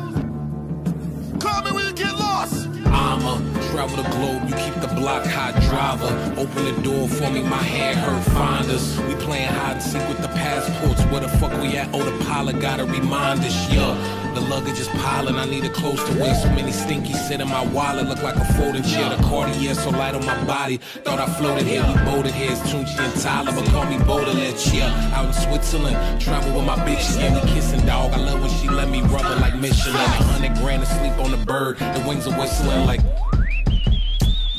Call 1.38 1.62
me 1.62 1.72
when 1.72 1.86
you 1.86 1.92
get 1.94 2.12
lost. 2.14 2.68
I'ma 2.86 3.38
travel 3.70 4.02
the 4.02 4.08
globe, 4.10 4.48
you 4.48 4.54
keep 4.56 4.74
the 4.80 4.88
block 4.94 5.24
hot 5.24 5.54
driver. 5.62 6.12
Open 6.38 6.64
the 6.64 6.82
door 6.82 7.08
for 7.08 7.30
me, 7.30 7.42
my 7.42 7.56
hand 7.56 7.98
hurt 7.98 8.22
finders. 8.34 9.00
We 9.02 9.14
playing 9.16 9.48
hide 9.48 9.74
and 9.74 9.82
seek 9.82 10.06
with 10.08 10.20
the 10.20 10.28
passports. 10.28 11.02
Where 11.06 11.20
the 11.20 11.28
fuck 11.28 11.52
we 11.60 11.76
at? 11.76 11.88
Oh, 11.94 12.02
the 12.02 12.24
pilot 12.24 12.60
gotta 12.60 12.84
remind 12.84 13.40
us, 13.40 13.72
yeah. 13.72 14.23
The 14.34 14.40
luggage 14.40 14.80
is 14.80 14.88
piling, 14.88 15.36
I 15.36 15.44
need 15.44 15.64
a 15.64 15.70
close 15.70 16.02
to 16.08 16.18
wear. 16.18 16.34
So 16.34 16.48
many 16.50 16.72
stinkies 16.72 17.28
sit 17.28 17.40
in 17.40 17.48
my 17.48 17.64
wallet, 17.66 18.08
look 18.08 18.22
like 18.22 18.34
a 18.34 18.44
folding 18.54 18.82
chair. 18.82 19.08
The 19.08 19.22
Cartier 19.22 19.74
so 19.74 19.90
light 19.90 20.14
on 20.14 20.26
my 20.26 20.42
body. 20.44 20.78
Thought 21.04 21.20
I 21.20 21.26
floated 21.34 21.66
here, 21.66 21.84
we 21.86 21.94
boated 22.04 22.34
here. 22.34 22.50
It's 22.50 22.60
Tunchi 22.62 22.98
and 22.98 23.20
Tyler, 23.20 23.52
but 23.52 23.64
call 23.70 23.86
me 23.86 23.98
Baudelaire, 23.98 24.54
yeah. 24.72 25.14
Out 25.14 25.26
in 25.26 25.32
Switzerland, 25.32 26.20
travel 26.20 26.52
with 26.56 26.64
my 26.64 26.76
bitch, 26.84 27.00
she 27.00 27.18
gave 27.18 27.32
me 27.32 27.40
kissing, 27.52 27.86
dog. 27.86 28.12
I 28.12 28.18
love 28.18 28.40
when 28.40 28.50
she 28.50 28.68
let 28.68 28.88
me 28.88 29.02
rub 29.02 29.22
her 29.22 29.36
like 29.36 29.54
Michelin. 29.56 29.94
A 29.94 30.08
hundred 30.32 30.54
grand 30.56 30.82
to 30.82 30.88
sleep 30.88 31.16
on 31.18 31.30
the 31.30 31.44
bird, 31.46 31.78
the 31.78 32.04
wings 32.06 32.26
are 32.26 32.38
whistling 32.38 32.86
like. 32.86 33.00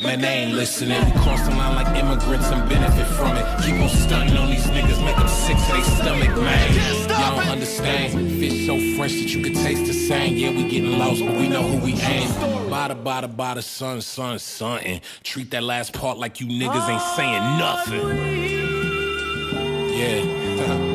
Man, 0.02 0.20
they 0.20 0.28
ain't 0.28 0.52
listening. 0.52 1.02
We 1.06 1.12
cross 1.22 1.40
the 1.48 1.54
line 1.54 1.74
like 1.74 1.96
immigrants 1.96 2.48
and 2.48 2.68
benefit 2.68 3.06
from 3.06 3.34
it. 3.36 3.46
Keep 3.64 3.80
on 3.80 3.88
stunting 3.88 4.36
on 4.36 4.50
these 4.50 4.66
niggas, 4.66 5.02
make 5.02 5.16
them 5.16 5.26
sick 5.26 5.56
to 5.56 5.72
their 5.72 5.84
stomach, 5.84 6.36
man. 6.36 6.74
Y'all 7.08 7.36
don't 7.36 7.48
understand. 7.48 8.12
Fish 8.38 8.66
so 8.66 8.78
fresh 8.96 9.12
that 9.12 9.32
you 9.32 9.42
can 9.42 9.54
taste 9.54 9.86
the 9.86 9.94
same. 9.94 10.36
Yeah, 10.36 10.50
we 10.50 10.68
getting 10.68 10.98
lost, 10.98 11.24
but 11.24 11.34
we 11.36 11.48
know 11.48 11.62
who 11.62 11.82
we 11.82 11.92
aim. 11.92 12.28
Bada, 12.68 13.02
bada, 13.02 13.34
bada, 13.34 13.62
son, 13.62 14.02
son, 14.02 14.38
son. 14.38 14.80
And 14.80 15.00
treat 15.22 15.50
that 15.52 15.62
last 15.62 15.94
part 15.94 16.18
like 16.18 16.40
you 16.40 16.46
niggas 16.46 16.88
ain't 16.90 17.02
saying 17.16 17.42
nothing. 17.58 18.08
Yeah. 19.96 20.42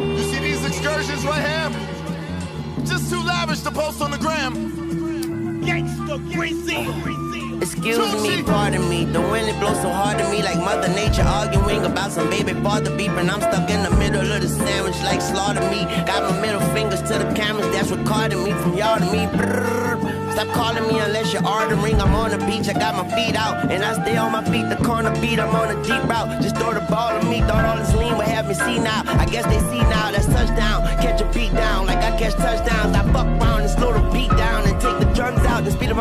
You 0.12 0.24
see 0.24 0.40
these 0.40 0.66
excursions 0.66 1.26
right 1.26 1.42
here? 1.42 2.86
Just 2.86 3.10
too 3.10 3.22
lavish 3.24 3.62
to 3.62 3.72
post 3.72 4.02
on 4.02 4.12
the 4.12 4.18
gram. 4.18 5.62
Gangsta 5.64 6.34
greasy. 6.34 7.31
Excuse 7.62 8.00
me, 8.24 8.42
pardon 8.42 8.90
me. 8.90 9.06
The 9.06 9.22
wind 9.22 9.48
it 9.48 9.60
blows 9.60 9.80
so 9.84 9.90
hard 9.90 10.18
to 10.18 10.28
me, 10.32 10.42
like 10.42 10.58
Mother 10.58 10.88
Nature 10.90 11.22
arguing 11.22 11.86
about 11.86 12.12
some 12.12 12.28
baby 12.28 12.54
father 12.54 12.90
beeping. 12.98 13.30
I'm 13.30 13.40
stuck 13.40 13.70
in 13.70 13.84
the 13.84 13.92
middle 13.98 14.32
of 14.32 14.42
the 14.42 14.50
sandwich, 14.50 14.98
like 15.04 15.22
slaughter 15.22 15.62
me. 15.70 15.86
Got 16.10 16.24
my 16.24 16.42
middle 16.42 16.62
fingers 16.74 17.04
to 17.04 17.20
the 17.20 17.32
cameras 17.36 17.70
that's 17.72 17.92
recording 17.92 18.44
me 18.44 18.52
from 18.54 18.74
y'all 18.76 18.98
to 18.98 19.06
me. 19.06 19.28
Brrr. 19.38 20.34
Stop 20.34 20.48
calling 20.56 20.88
me 20.88 20.98
unless 21.00 21.32
you're 21.34 21.48
ordering. 21.48 22.02
I'm 22.02 22.16
on 22.16 22.32
the 22.32 22.40
beach, 22.50 22.68
I 22.68 22.74
got 22.74 22.96
my 22.96 23.08
feet 23.16 23.36
out, 23.36 23.70
and 23.70 23.84
I 23.84 23.94
stay 24.02 24.18
on 24.18 24.32
my 24.32 24.44
feet. 24.44 24.68
The 24.68 24.84
corner 24.84 25.14
beat, 25.22 25.40
I'm 25.40 25.54
on 25.54 25.70
a 25.70 25.78
deep 25.84 26.04
route. 26.10 26.42
Just 26.42 26.58
throw 26.58 26.74
the 26.74 26.82
ball 26.90 27.12
at 27.12 27.24
me. 27.26 27.42
Thought 27.42 27.66
all 27.66 27.78
this 27.78 27.94
lean 27.94 28.18
would 28.18 28.26
have 28.26 28.48
me 28.48 28.56
see 28.56 28.80
now. 28.80 29.04
I 29.06 29.26
guess 29.28 29.46
they 29.46 29.60
see 29.70 29.84
now. 29.86 30.10
That's 30.10 30.26
touchdown. 30.26 30.82
Catch 30.98 31.22
a 31.22 31.26
beat 31.32 31.54
down 31.54 31.86
like 31.86 32.00
I 32.00 32.18
catch 32.18 32.34
touchdowns. 32.34 32.96
I 32.96 33.04
fuck 33.14 33.28
around 33.28 33.62
and 33.62 33.70
slow 33.70 33.94
the 33.94 34.02
beat 34.10 34.32
down 34.36 34.51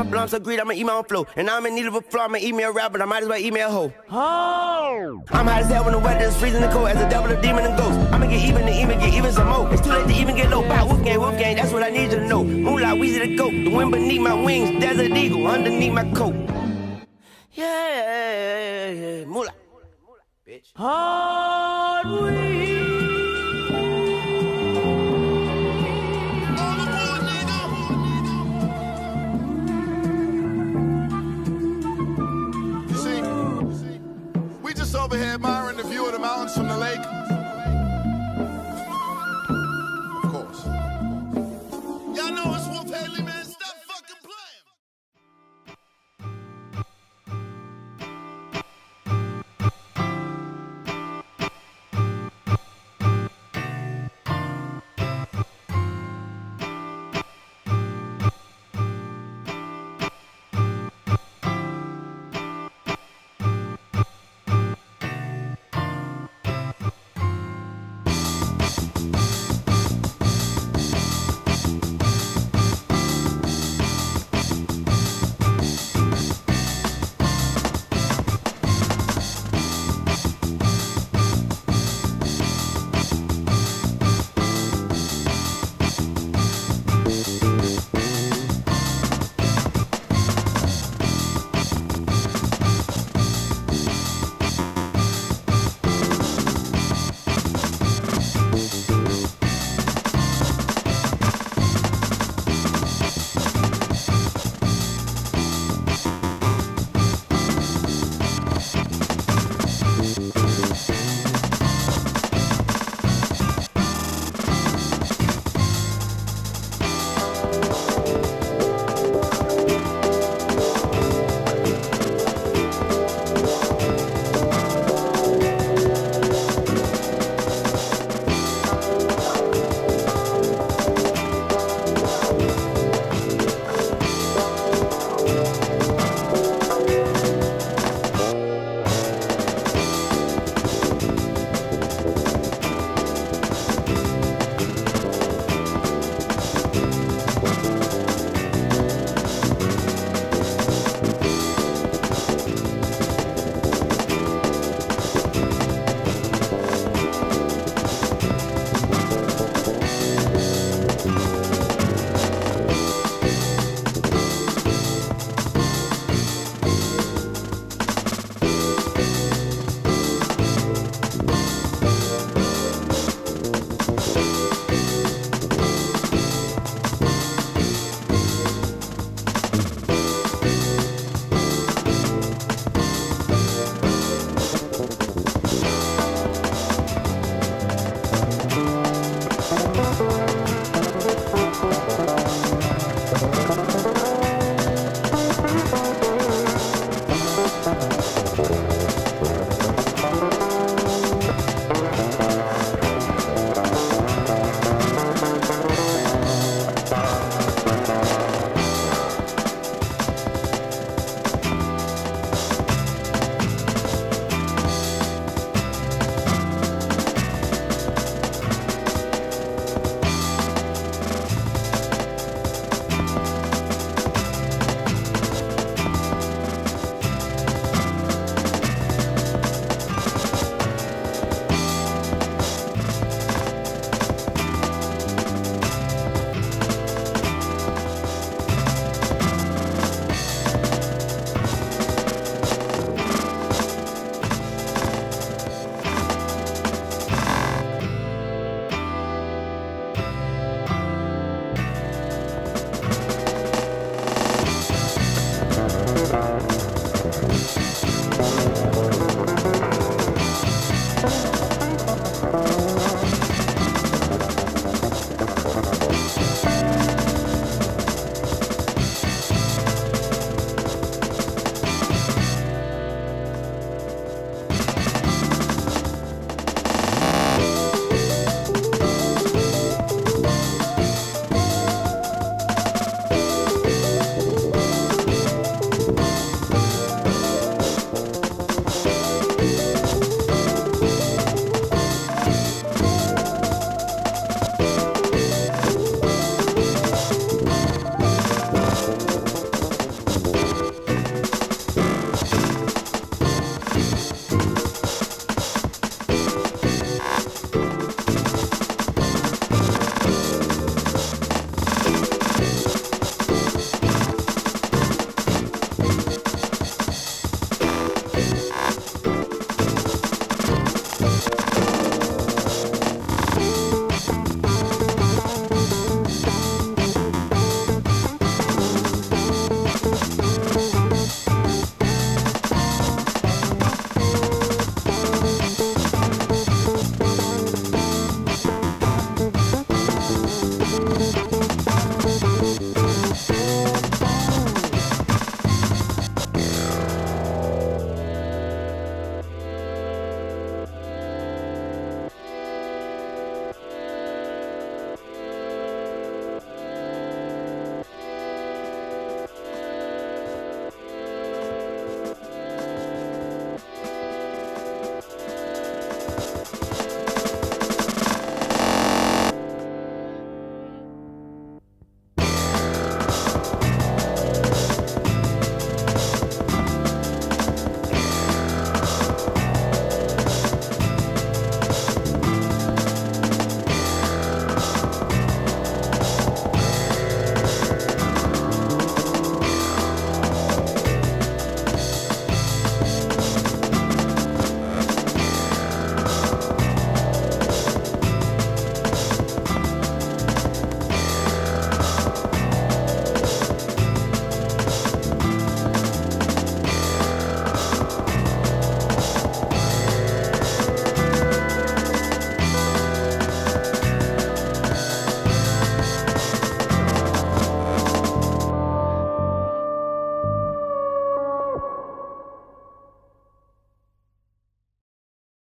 out. 0.00 0.06
The 0.06 0.06
speed 0.06 0.06
of 0.06 0.06
my 0.06 0.10
blunts 0.10 0.32
agreed. 0.32 0.60
I'ma 0.60 0.72
eat 0.72 0.84
my 0.84 0.92
own 0.92 1.04
flow, 1.04 1.26
and 1.36 1.50
I'm 1.50 1.66
in 1.66 1.74
need 1.74 1.86
of 1.86 1.94
a 1.94 2.00
flow. 2.00 2.22
I'ma 2.22 2.38
eat 2.38 2.54
me 2.54 2.62
a 2.62 2.70
rap, 2.70 2.92
but 2.92 3.02
I 3.02 3.04
might 3.04 3.22
as 3.22 3.28
well 3.28 3.38
eat 3.38 3.52
me 3.52 3.60
a 3.60 3.68
hoe. 3.68 3.92
Oh. 4.10 5.22
I'm 5.30 5.46
hot 5.46 5.62
as 5.62 5.70
hell 5.70 5.84
when 5.84 5.92
the 5.92 5.98
weather 5.98 6.24
is 6.24 6.36
freezing 6.36 6.62
and 6.62 6.72
cold. 6.72 6.88
As 6.88 7.00
a 7.00 7.08
devil, 7.08 7.30
a 7.30 7.40
demon, 7.40 7.64
and 7.64 7.76
ghost. 7.76 7.98
I'ma 8.12 8.26
get 8.26 8.42
even 8.42 8.66
to 8.66 8.72
even 8.72 8.98
get 8.98 9.14
even 9.14 9.32
some 9.32 9.48
more. 9.48 9.72
It's 9.72 9.82
too 9.82 9.90
late 9.90 10.06
to 10.06 10.14
even 10.14 10.36
get 10.36 10.50
low. 10.50 10.62
Bow, 10.62 10.86
wolf 10.86 11.04
gang, 11.04 11.20
wolf 11.20 11.38
gang. 11.38 11.56
That's 11.56 11.72
what 11.72 11.82
I 11.82 11.90
need 11.90 12.12
you 12.12 12.18
to 12.18 12.26
know. 12.26 12.44
Moolah, 12.44 12.96
Weezy 12.96 13.20
the 13.20 13.36
goat. 13.36 13.52
The 13.52 13.68
wind 13.68 13.92
beneath 13.92 14.20
my 14.20 14.34
wings. 14.34 14.80
Desert 14.80 15.16
eagle 15.16 15.46
underneath 15.46 15.92
my 15.92 16.10
coat. 16.12 16.34
Yeah, 17.52 19.24
moolah. 19.24 19.54
Bitch. 20.46 20.72
Hard 20.74 22.06
You 22.06 22.79
over 35.12 35.24
here 35.24 35.34
admiring 35.34 35.76
the 35.76 35.82
view 35.82 36.06
of 36.06 36.12
the 36.12 36.18
mountains 36.18 36.54
from 36.54 36.68
the 36.68 36.78
lake. 36.78 37.19